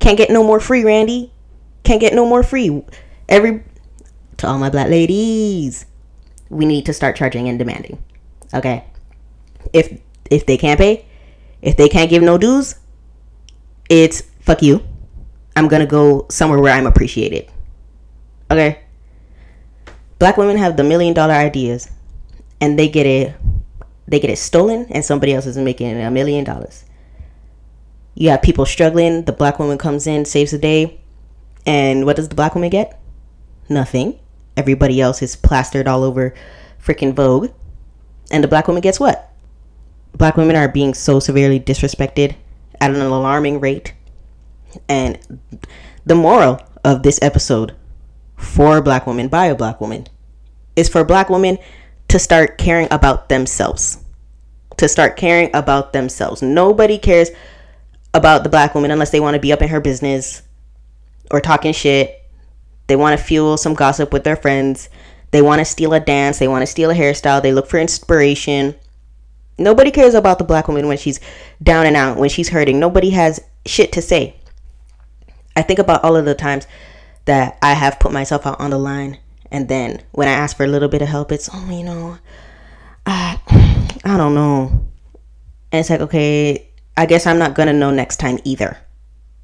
Can't 0.04 0.18
get 0.18 0.30
no 0.30 0.44
more 0.44 0.60
free, 0.60 0.84
Randy. 0.84 1.32
Can't 1.84 2.02
get 2.02 2.14
no 2.14 2.26
more 2.26 2.44
free. 2.44 2.84
Every 3.30 3.64
to 4.36 4.48
all 4.48 4.58
my 4.58 4.70
black 4.70 4.90
ladies, 4.90 5.86
we 6.50 6.66
need 6.66 6.86
to 6.88 6.94
start 6.94 7.16
charging 7.16 7.48
and 7.48 7.58
demanding. 7.58 8.04
Okay? 8.54 8.84
If 9.72 9.98
if 10.30 10.46
they 10.46 10.58
can't 10.58 10.78
pay, 10.78 11.06
if 11.62 11.78
they 11.78 11.88
can't 11.88 12.10
give 12.10 12.22
no 12.22 12.38
dues, 12.38 12.76
it's 13.90 14.24
fuck 14.42 14.62
you 14.62 14.84
I'm 15.56 15.70
gonna 15.70 15.86
go 15.86 16.26
somewhere 16.30 16.60
where 16.60 16.74
I'm 16.74 16.86
appreciated. 16.86 17.50
Okay. 18.52 18.80
Black 20.20 20.36
women 20.36 20.58
have 20.58 20.76
the 20.76 20.84
million 20.84 21.14
dollar 21.14 21.34
ideas, 21.34 21.90
and 22.60 22.78
they 22.78 22.90
get 22.90 23.06
it, 23.06 23.36
they 24.06 24.20
get 24.20 24.30
it 24.30 24.38
stolen, 24.38 24.88
and 24.90 25.06
somebody 25.06 25.34
else 25.34 25.46
is 25.46 25.58
making 25.58 25.98
a 25.98 26.12
million 26.12 26.44
dollars. 26.44 26.84
You 28.16 28.30
have 28.30 28.42
people 28.42 28.66
struggling. 28.66 29.24
The 29.24 29.32
black 29.32 29.60
woman 29.60 29.78
comes 29.78 30.08
in, 30.08 30.26
saves 30.26 30.52
the 30.52 30.58
day, 30.58 31.00
and 31.66 32.06
what 32.06 32.16
does 32.16 32.30
the 32.30 32.36
black 32.36 32.56
woman 32.56 32.70
get? 32.70 33.00
Nothing. 33.70 34.20
Everybody 34.56 35.02
else 35.02 35.22
is 35.22 35.36
plastered 35.36 35.88
all 35.88 36.04
over 36.04 36.34
freaking 36.84 37.14
Vogue, 37.14 37.52
and 38.30 38.44
the 38.44 38.48
black 38.48 38.68
woman 38.68 38.82
gets 38.82 39.00
what? 39.00 39.32
Black 40.16 40.38
women 40.38 40.56
are 40.56 40.68
being 40.68 40.94
so 40.94 41.20
severely 41.20 41.60
disrespected 41.60 42.36
at 42.80 42.92
an 42.92 43.02
alarming 43.02 43.60
rate 43.60 43.94
and 44.88 45.20
the 46.06 46.16
moral 46.16 46.60
of 46.84 47.04
this 47.04 47.20
episode 47.22 47.76
for 48.36 48.82
black 48.82 49.08
women 49.08 49.28
by 49.28 49.46
a 49.46 49.56
black 49.56 49.80
woman 49.80 50.08
is 50.76 50.90
for 50.90 51.04
black 51.04 51.30
women 51.30 51.58
to 52.08 52.20
start 52.20 52.58
caring 52.58 52.88
about 52.92 53.30
themselves. 53.30 54.04
To 54.78 54.90
start 54.90 55.18
caring 55.18 55.50
about 55.54 55.94
themselves. 55.94 56.42
Nobody 56.42 56.98
cares 56.98 57.30
about 58.14 58.44
the 58.44 58.50
black 58.50 58.76
woman 58.76 58.92
unless 58.92 59.12
they 59.12 59.20
want 59.20 59.36
to 59.36 59.40
be 59.40 59.52
up 59.52 59.62
in 59.62 59.70
her 59.70 59.82
business 59.82 60.42
or 61.32 61.42
talking 61.42 61.74
shit. 61.74 62.20
They 62.88 62.96
want 62.96 63.18
to 63.18 63.24
fuel 63.24 63.58
some 63.58 63.74
gossip 63.74 64.12
with 64.14 64.24
their 64.24 64.36
friends. 64.36 64.90
They 65.32 65.42
want 65.42 65.60
to 65.60 65.66
steal 65.66 65.94
a 65.94 66.00
dance. 66.00 66.38
They 66.38 66.48
want 66.48 66.62
to 66.62 66.68
steal 66.68 66.92
a 66.92 66.96
hairstyle. 66.96 67.42
They 67.42 67.54
look 67.54 67.68
for 67.68 67.80
inspiration. 67.80 68.76
Nobody 69.58 69.92
cares 69.92 70.14
about 70.14 70.38
the 70.38 70.44
black 70.44 70.68
woman 70.68 70.88
when 70.88 70.98
she's 70.98 71.20
down 71.62 71.86
and 71.86 71.96
out, 71.96 72.18
when 72.18 72.30
she's 72.30 72.50
hurting. 72.50 72.80
Nobody 72.80 73.12
has 73.12 73.40
shit 73.66 73.92
to 73.94 74.02
say. 74.02 74.36
I 75.56 75.62
think 75.62 75.80
about 75.80 76.04
all 76.04 76.16
of 76.16 76.26
the 76.26 76.36
times 76.36 76.68
that 77.26 77.58
I 77.62 77.74
have 77.74 78.00
put 78.00 78.12
myself 78.12 78.46
out 78.46 78.60
on 78.60 78.72
the 78.72 78.78
line, 78.78 79.20
and 79.52 79.70
then 79.70 80.02
when 80.12 80.28
I 80.28 80.32
ask 80.32 80.58
for 80.58 80.64
a 80.64 80.68
little 80.68 80.90
bit 80.90 81.02
of 81.02 81.08
help, 81.08 81.32
it's 81.32 81.50
oh, 81.54 81.70
you 81.70 81.84
know, 81.84 82.18
I, 83.06 83.40
I 84.04 84.18
don't 84.18 84.34
know, 84.34 84.88
and 85.72 85.80
it's 85.80 85.90
like 85.90 86.02
okay, 86.02 86.68
I 86.96 87.06
guess 87.06 87.26
I'm 87.26 87.40
not 87.40 87.56
gonna 87.56 87.74
know 87.74 87.92
next 87.92 88.18
time 88.18 88.40
either. 88.44 88.78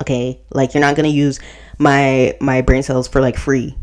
Okay, 0.01 0.41
like 0.51 0.73
you're 0.73 0.81
not 0.81 0.95
gonna 0.95 1.09
use 1.09 1.39
my 1.77 2.38
my 2.39 2.62
brain 2.62 2.83
cells 2.83 3.07
for 3.07 3.21
like 3.21 3.38
free 3.38 3.75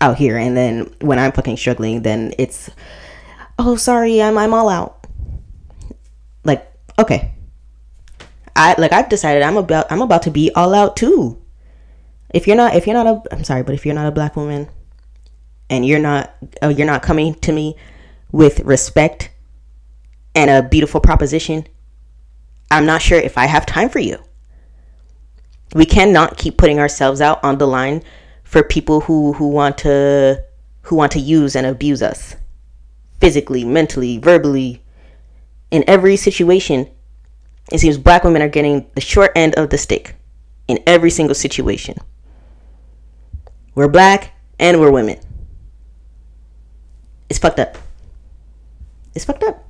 out 0.00 0.16
here, 0.16 0.36
and 0.36 0.56
then 0.56 0.94
when 1.00 1.18
I'm 1.18 1.32
fucking 1.32 1.56
struggling, 1.56 2.02
then 2.02 2.34
it's 2.38 2.70
oh 3.58 3.76
sorry, 3.76 4.22
I'm 4.22 4.38
I'm 4.38 4.54
all 4.54 4.68
out. 4.68 5.06
Like 6.44 6.70
okay, 6.98 7.34
I 8.54 8.74
like 8.78 8.92
I've 8.92 9.08
decided 9.08 9.42
I'm 9.42 9.56
about 9.56 9.90
I'm 9.90 10.02
about 10.02 10.22
to 10.22 10.30
be 10.30 10.50
all 10.54 10.74
out 10.74 10.96
too 10.96 11.40
if 12.34 12.48
you're 12.48 12.56
not 12.56 12.74
if 12.74 12.86
you're 12.86 12.94
not 12.94 13.06
a 13.06 13.34
I'm 13.34 13.44
sorry, 13.44 13.62
but 13.62 13.74
if 13.74 13.86
you're 13.86 13.94
not 13.94 14.08
a 14.08 14.10
black 14.10 14.36
woman 14.36 14.68
and 15.70 15.86
you're 15.86 16.00
not 16.00 16.34
uh, 16.62 16.68
you're 16.68 16.86
not 16.86 17.00
coming 17.00 17.34
to 17.36 17.52
me 17.52 17.76
with 18.32 18.60
respect 18.60 19.30
and 20.34 20.50
a 20.50 20.68
beautiful 20.68 21.00
proposition, 21.00 21.66
I'm 22.74 22.86
not 22.86 23.02
sure 23.02 23.18
if 23.18 23.38
I 23.38 23.46
have 23.46 23.66
time 23.66 23.88
for 23.88 24.00
you. 24.00 24.18
We 25.76 25.86
cannot 25.86 26.36
keep 26.36 26.56
putting 26.56 26.80
ourselves 26.80 27.20
out 27.20 27.42
on 27.44 27.58
the 27.58 27.68
line 27.68 28.02
for 28.42 28.64
people 28.64 29.02
who 29.02 29.32
who 29.34 29.46
want 29.46 29.78
to 29.78 30.42
who 30.82 30.96
want 30.96 31.12
to 31.12 31.20
use 31.20 31.54
and 31.54 31.68
abuse 31.68 32.02
us 32.02 32.34
physically, 33.20 33.64
mentally, 33.64 34.18
verbally, 34.18 34.82
in 35.70 35.84
every 35.86 36.16
situation. 36.16 36.90
It 37.70 37.78
seems 37.78 37.96
black 37.96 38.24
women 38.24 38.42
are 38.42 38.48
getting 38.48 38.90
the 38.96 39.00
short 39.00 39.30
end 39.36 39.54
of 39.54 39.70
the 39.70 39.78
stick 39.78 40.16
in 40.66 40.80
every 40.84 41.10
single 41.10 41.36
situation. 41.36 41.96
We're 43.76 43.88
black 43.88 44.34
and 44.58 44.80
we're 44.80 44.90
women. 44.90 45.20
It's 47.30 47.38
fucked 47.38 47.60
up. 47.60 47.78
It's 49.14 49.24
fucked 49.24 49.44
up. 49.44 49.64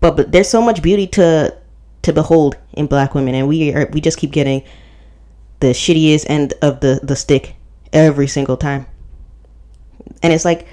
But, 0.00 0.16
but 0.16 0.32
there's 0.32 0.48
so 0.48 0.62
much 0.62 0.82
beauty 0.82 1.06
to 1.08 1.56
to 2.02 2.12
behold 2.14 2.56
in 2.72 2.86
black 2.86 3.14
women 3.14 3.34
and 3.34 3.46
we 3.46 3.74
are 3.74 3.86
we 3.92 4.00
just 4.00 4.16
keep 4.16 4.30
getting 4.30 4.62
the 5.60 5.68
shittiest 5.68 6.24
end 6.28 6.54
of 6.62 6.80
the 6.80 7.00
the 7.02 7.14
stick 7.14 7.56
every 7.92 8.26
single 8.26 8.56
time. 8.56 8.86
And 10.22 10.32
it's 10.32 10.44
like 10.44 10.66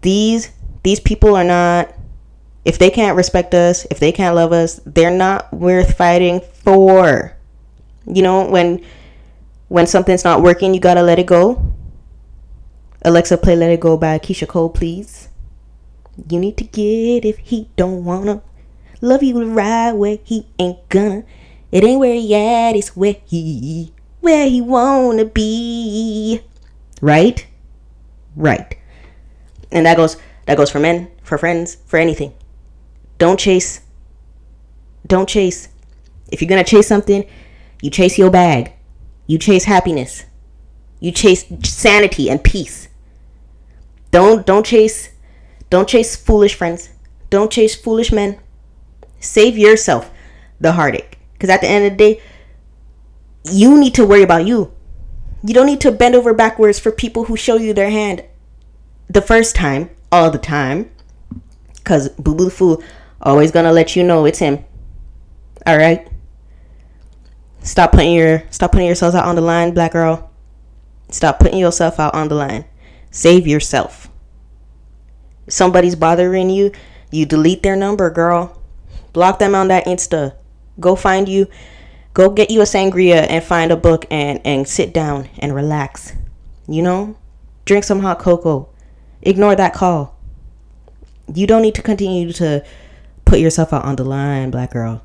these 0.00 0.50
these 0.82 1.00
people 1.00 1.36
are 1.36 1.44
not 1.44 1.94
if 2.64 2.78
they 2.78 2.90
can't 2.90 3.16
respect 3.16 3.54
us, 3.54 3.86
if 3.90 3.98
they 3.98 4.12
can't 4.12 4.34
love 4.34 4.52
us, 4.52 4.80
they're 4.84 5.10
not 5.10 5.52
worth 5.52 5.96
fighting 5.96 6.40
for. 6.40 7.36
You 8.06 8.22
know, 8.22 8.48
when 8.48 8.84
when 9.68 9.86
something's 9.86 10.24
not 10.24 10.42
working, 10.42 10.74
you 10.74 10.80
gotta 10.80 11.02
let 11.02 11.18
it 11.18 11.26
go. 11.26 11.62
Alexa, 13.02 13.38
play 13.38 13.54
Let 13.54 13.70
It 13.70 13.80
Go 13.80 13.96
by 13.96 14.18
Keyshia 14.18 14.48
Cole, 14.48 14.70
please. 14.70 15.27
You 16.28 16.38
need 16.40 16.56
to 16.58 16.64
get 16.64 17.24
if 17.24 17.38
he 17.38 17.68
don't 17.76 18.04
wanna 18.04 18.42
love 19.00 19.22
you 19.22 19.34
the 19.34 19.46
right 19.46 19.92
way. 19.92 20.20
He 20.24 20.46
ain't 20.58 20.88
gonna. 20.88 21.24
It 21.70 21.84
ain't 21.84 22.00
where 22.00 22.14
he 22.14 22.34
at, 22.34 22.76
it's 22.76 22.96
where 22.96 23.16
he 23.26 23.92
where 24.20 24.48
he 24.48 24.60
wanna 24.60 25.24
be. 25.24 26.40
Right? 27.00 27.46
Right. 28.34 28.76
And 29.70 29.86
that 29.86 29.96
goes 29.96 30.16
that 30.46 30.56
goes 30.56 30.70
for 30.70 30.80
men, 30.80 31.10
for 31.22 31.38
friends, 31.38 31.76
for 31.86 31.98
anything. 31.98 32.32
Don't 33.18 33.38
chase 33.38 33.80
don't 35.06 35.28
chase. 35.28 35.68
If 36.30 36.42
you're 36.42 36.48
gonna 36.48 36.64
chase 36.64 36.86
something, 36.86 37.24
you 37.80 37.90
chase 37.90 38.18
your 38.18 38.30
bag. 38.30 38.72
You 39.26 39.38
chase 39.38 39.64
happiness. 39.64 40.24
You 41.00 41.12
chase 41.12 41.44
sanity 41.62 42.28
and 42.30 42.42
peace. 42.42 42.88
Don't 44.10 44.46
don't 44.46 44.66
chase 44.66 45.10
don't 45.70 45.88
chase 45.88 46.16
foolish 46.16 46.54
friends. 46.54 46.90
Don't 47.30 47.52
chase 47.52 47.74
foolish 47.74 48.12
men. 48.12 48.38
Save 49.20 49.58
yourself 49.58 50.10
the 50.60 50.72
heartache. 50.72 51.18
Because 51.32 51.50
at 51.50 51.60
the 51.60 51.68
end 51.68 51.84
of 51.86 51.92
the 51.92 51.96
day, 51.96 52.22
you 53.50 53.78
need 53.78 53.94
to 53.94 54.06
worry 54.06 54.22
about 54.22 54.46
you. 54.46 54.72
You 55.44 55.54
don't 55.54 55.66
need 55.66 55.80
to 55.82 55.92
bend 55.92 56.14
over 56.14 56.34
backwards 56.34 56.78
for 56.78 56.90
people 56.90 57.24
who 57.24 57.36
show 57.36 57.56
you 57.56 57.72
their 57.72 57.90
hand 57.90 58.24
the 59.08 59.22
first 59.22 59.54
time, 59.54 59.90
all 60.10 60.30
the 60.30 60.38
time. 60.38 60.90
Because 61.76 62.08
Boo 62.10 62.34
Boo 62.34 62.46
the 62.46 62.50
Fool 62.50 62.82
always 63.22 63.50
gonna 63.50 63.72
let 63.72 63.94
you 63.94 64.02
know 64.02 64.24
it's 64.24 64.40
him. 64.40 64.64
Alright? 65.66 66.08
Stop 67.62 67.92
putting 67.92 68.14
your 68.14 68.44
stop 68.50 68.72
putting 68.72 68.86
yourselves 68.86 69.14
out 69.14 69.26
on 69.26 69.34
the 69.34 69.40
line, 69.40 69.74
black 69.74 69.92
girl. 69.92 70.30
Stop 71.10 71.38
putting 71.38 71.58
yourself 71.58 71.98
out 72.00 72.14
on 72.14 72.28
the 72.28 72.34
line. 72.34 72.64
Save 73.10 73.46
yourself. 73.46 74.07
Somebody's 75.48 75.96
bothering 75.96 76.50
you, 76.50 76.72
you 77.10 77.26
delete 77.26 77.62
their 77.62 77.76
number, 77.76 78.10
girl. 78.10 78.60
Block 79.12 79.38
them 79.38 79.54
on 79.54 79.68
that 79.68 79.86
Insta. 79.86 80.34
Go 80.78 80.94
find 80.94 81.28
you 81.28 81.48
go 82.14 82.30
get 82.30 82.50
you 82.50 82.60
a 82.60 82.64
sangria 82.64 83.26
and 83.28 83.42
find 83.42 83.72
a 83.72 83.76
book 83.76 84.04
and 84.10 84.40
and 84.44 84.68
sit 84.68 84.92
down 84.92 85.28
and 85.38 85.54
relax. 85.54 86.12
You 86.66 86.82
know? 86.82 87.16
Drink 87.64 87.84
some 87.84 88.00
hot 88.00 88.18
cocoa. 88.18 88.68
Ignore 89.22 89.56
that 89.56 89.74
call. 89.74 90.16
You 91.34 91.46
don't 91.46 91.62
need 91.62 91.74
to 91.74 91.82
continue 91.82 92.32
to 92.34 92.64
put 93.24 93.40
yourself 93.40 93.72
out 93.72 93.84
on 93.84 93.96
the 93.96 94.04
line, 94.04 94.50
black 94.50 94.72
girl. 94.72 95.02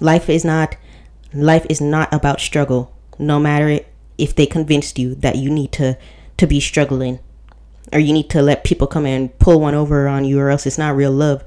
Life 0.00 0.28
is 0.28 0.44
not 0.44 0.76
life 1.32 1.66
is 1.68 1.80
not 1.80 2.12
about 2.12 2.40
struggle. 2.40 2.94
No 3.18 3.38
matter 3.38 3.80
if 4.16 4.34
they 4.34 4.46
convinced 4.46 4.98
you 4.98 5.14
that 5.16 5.36
you 5.36 5.50
need 5.50 5.72
to 5.72 5.98
to 6.38 6.46
be 6.46 6.60
struggling 6.60 7.20
or 7.92 7.98
you 7.98 8.12
need 8.12 8.30
to 8.30 8.42
let 8.42 8.64
people 8.64 8.86
come 8.86 9.06
and 9.06 9.36
pull 9.38 9.60
one 9.60 9.74
over 9.74 10.08
on 10.08 10.24
you 10.24 10.38
or 10.38 10.50
else 10.50 10.66
it's 10.66 10.78
not 10.78 10.96
real 10.96 11.12
love. 11.12 11.44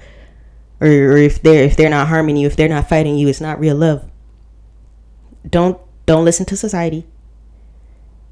Or, 0.79 0.87
or 0.87 1.17
if 1.17 1.41
they're 1.41 1.63
if 1.63 1.77
they're 1.77 1.89
not 1.89 2.07
harming 2.07 2.37
you 2.37 2.47
if 2.47 2.55
they're 2.55 2.67
not 2.67 2.89
fighting 2.89 3.17
you 3.17 3.27
it's 3.27 3.41
not 3.41 3.59
real 3.59 3.75
love. 3.75 4.09
Don't 5.47 5.79
don't 6.05 6.25
listen 6.25 6.45
to 6.47 6.57
society. 6.57 7.05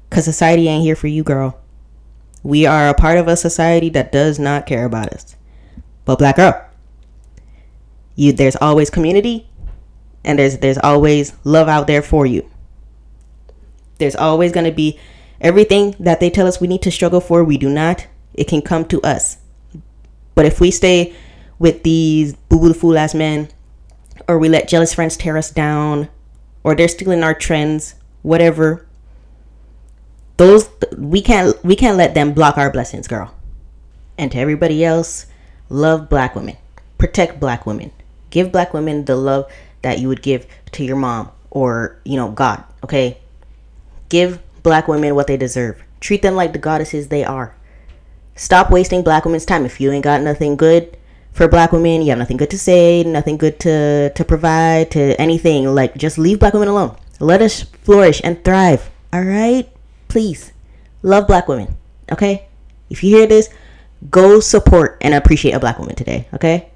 Because 0.08 0.24
society 0.24 0.68
ain't 0.68 0.82
here 0.82 0.96
for 0.96 1.06
you 1.06 1.22
girl. 1.22 1.60
We 2.42 2.66
are 2.66 2.88
a 2.88 2.94
part 2.94 3.18
of 3.18 3.28
a 3.28 3.36
society 3.36 3.90
that 3.90 4.12
does 4.12 4.38
not 4.38 4.66
care 4.66 4.84
about 4.84 5.12
us. 5.12 5.36
But 6.04 6.18
black 6.18 6.36
girl 6.36 6.66
you 8.20 8.32
there's 8.32 8.56
always 8.56 8.90
community 8.90 9.48
and 10.24 10.38
there's 10.38 10.58
there's 10.58 10.76
always 10.76 11.32
love 11.44 11.68
out 11.68 11.86
there 11.86 12.02
for 12.02 12.26
you. 12.26 12.48
There's 13.96 14.14
always 14.14 14.52
going 14.52 14.66
to 14.66 14.72
be 14.72 14.98
everything 15.40 15.94
that 15.98 16.20
they 16.20 16.30
tell 16.30 16.46
us 16.46 16.60
we 16.60 16.68
need 16.68 16.82
to 16.82 16.90
struggle 16.90 17.20
for 17.20 17.42
we 17.44 17.58
do 17.58 17.68
not. 17.68 18.06
It 18.34 18.48
can 18.48 18.62
come 18.62 18.84
to 18.86 19.00
us. 19.02 19.38
But 20.34 20.46
if 20.46 20.60
we 20.60 20.70
stay 20.70 21.14
with 21.58 21.82
these 21.82 22.34
boo-boo 22.34 22.72
fool 22.72 22.96
ass 22.96 23.14
men 23.14 23.48
or 24.26 24.38
we 24.38 24.48
let 24.48 24.68
jealous 24.68 24.94
friends 24.94 25.16
tear 25.16 25.36
us 25.36 25.50
down 25.50 26.08
or 26.62 26.74
they're 26.74 26.88
stealing 26.88 27.22
our 27.22 27.34
trends 27.34 27.94
whatever 28.22 28.86
those 30.36 30.68
we 30.96 31.20
can't 31.20 31.62
we 31.62 31.76
can't 31.76 31.98
let 31.98 32.14
them 32.14 32.32
block 32.32 32.56
our 32.56 32.70
blessings 32.70 33.06
girl. 33.06 33.34
And 34.16 34.32
to 34.32 34.38
everybody 34.38 34.84
else 34.84 35.26
love 35.68 36.08
black 36.08 36.34
women. 36.34 36.56
Protect 36.96 37.38
black 37.38 37.66
women. 37.66 37.92
Give 38.30 38.50
black 38.50 38.72
women 38.72 39.04
the 39.04 39.16
love 39.16 39.50
that 39.82 39.98
you 39.98 40.08
would 40.08 40.22
give 40.22 40.46
to 40.72 40.84
your 40.84 40.96
mom 40.96 41.30
or 41.50 42.00
you 42.04 42.16
know 42.16 42.30
god 42.30 42.64
okay? 42.84 43.18
Give 44.08 44.40
black 44.62 44.88
women 44.88 45.14
what 45.14 45.26
they 45.26 45.36
deserve. 45.36 45.82
Treat 46.00 46.22
them 46.22 46.34
like 46.34 46.52
the 46.52 46.58
goddesses 46.58 47.08
they 47.08 47.24
are. 47.24 47.54
Stop 48.34 48.70
wasting 48.70 49.02
black 49.02 49.24
women's 49.24 49.44
time. 49.44 49.64
If 49.64 49.80
you 49.80 49.92
ain't 49.92 50.04
got 50.04 50.22
nothing 50.22 50.56
good 50.56 50.96
for 51.32 51.48
black 51.48 51.72
women 51.72 52.02
you 52.02 52.10
have 52.10 52.18
nothing 52.18 52.36
good 52.36 52.50
to 52.50 52.58
say 52.58 53.02
nothing 53.04 53.36
good 53.36 53.58
to 53.60 54.10
to 54.14 54.24
provide 54.24 54.90
to 54.90 55.18
anything 55.20 55.74
like 55.74 55.94
just 55.96 56.18
leave 56.18 56.38
black 56.38 56.52
women 56.52 56.68
alone. 56.68 56.96
Let 57.20 57.42
us 57.42 57.62
flourish 57.62 58.20
and 58.24 58.42
thrive 58.44 58.90
all 59.12 59.22
right? 59.22 59.68
Please 60.08 60.52
love 61.02 61.26
black 61.26 61.48
women 61.48 61.76
okay? 62.10 62.48
If 62.88 63.04
you 63.04 63.16
hear 63.16 63.26
this 63.26 63.48
go 64.10 64.40
support 64.40 64.98
and 65.00 65.14
appreciate 65.14 65.52
a 65.52 65.60
black 65.60 65.78
woman 65.78 65.94
today 65.94 66.28
okay? 66.34 66.70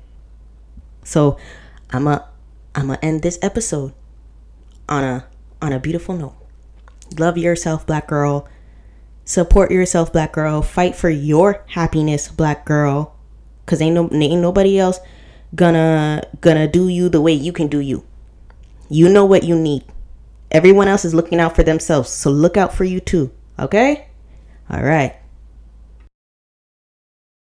So 1.02 1.36
i'm 1.90 2.06
a 2.06 2.26
i'm 2.74 2.86
gonna 2.88 2.98
end 3.02 3.22
this 3.22 3.38
episode 3.42 3.92
on 4.88 5.04
a 5.04 5.26
on 5.60 5.72
a 5.72 5.78
beautiful 5.78 6.16
note 6.16 6.34
love 7.18 7.38
yourself 7.38 7.86
black 7.86 8.08
girl 8.08 8.48
support 9.24 9.70
yourself 9.70 10.12
black 10.12 10.32
girl 10.32 10.62
fight 10.62 10.94
for 10.94 11.10
your 11.10 11.64
happiness 11.68 12.28
black 12.28 12.64
girl 12.64 13.14
Cause 13.66 13.80
ain't 13.80 13.94
no 13.94 14.08
ain't 14.12 14.42
nobody 14.42 14.78
else 14.78 15.00
gonna 15.54 16.22
gonna 16.40 16.68
do 16.68 16.88
you 16.88 17.08
the 17.08 17.20
way 17.20 17.32
you 17.32 17.52
can 17.52 17.68
do 17.68 17.80
you. 17.80 18.04
You 18.88 19.08
know 19.08 19.24
what 19.24 19.44
you 19.44 19.58
need. 19.58 19.84
Everyone 20.50 20.86
else 20.86 21.04
is 21.04 21.14
looking 21.14 21.40
out 21.40 21.56
for 21.56 21.62
themselves, 21.62 22.10
so 22.10 22.30
look 22.30 22.56
out 22.56 22.74
for 22.74 22.84
you 22.84 23.00
too. 23.00 23.30
Okay? 23.58 24.06
All 24.70 24.82
right. 24.82 25.16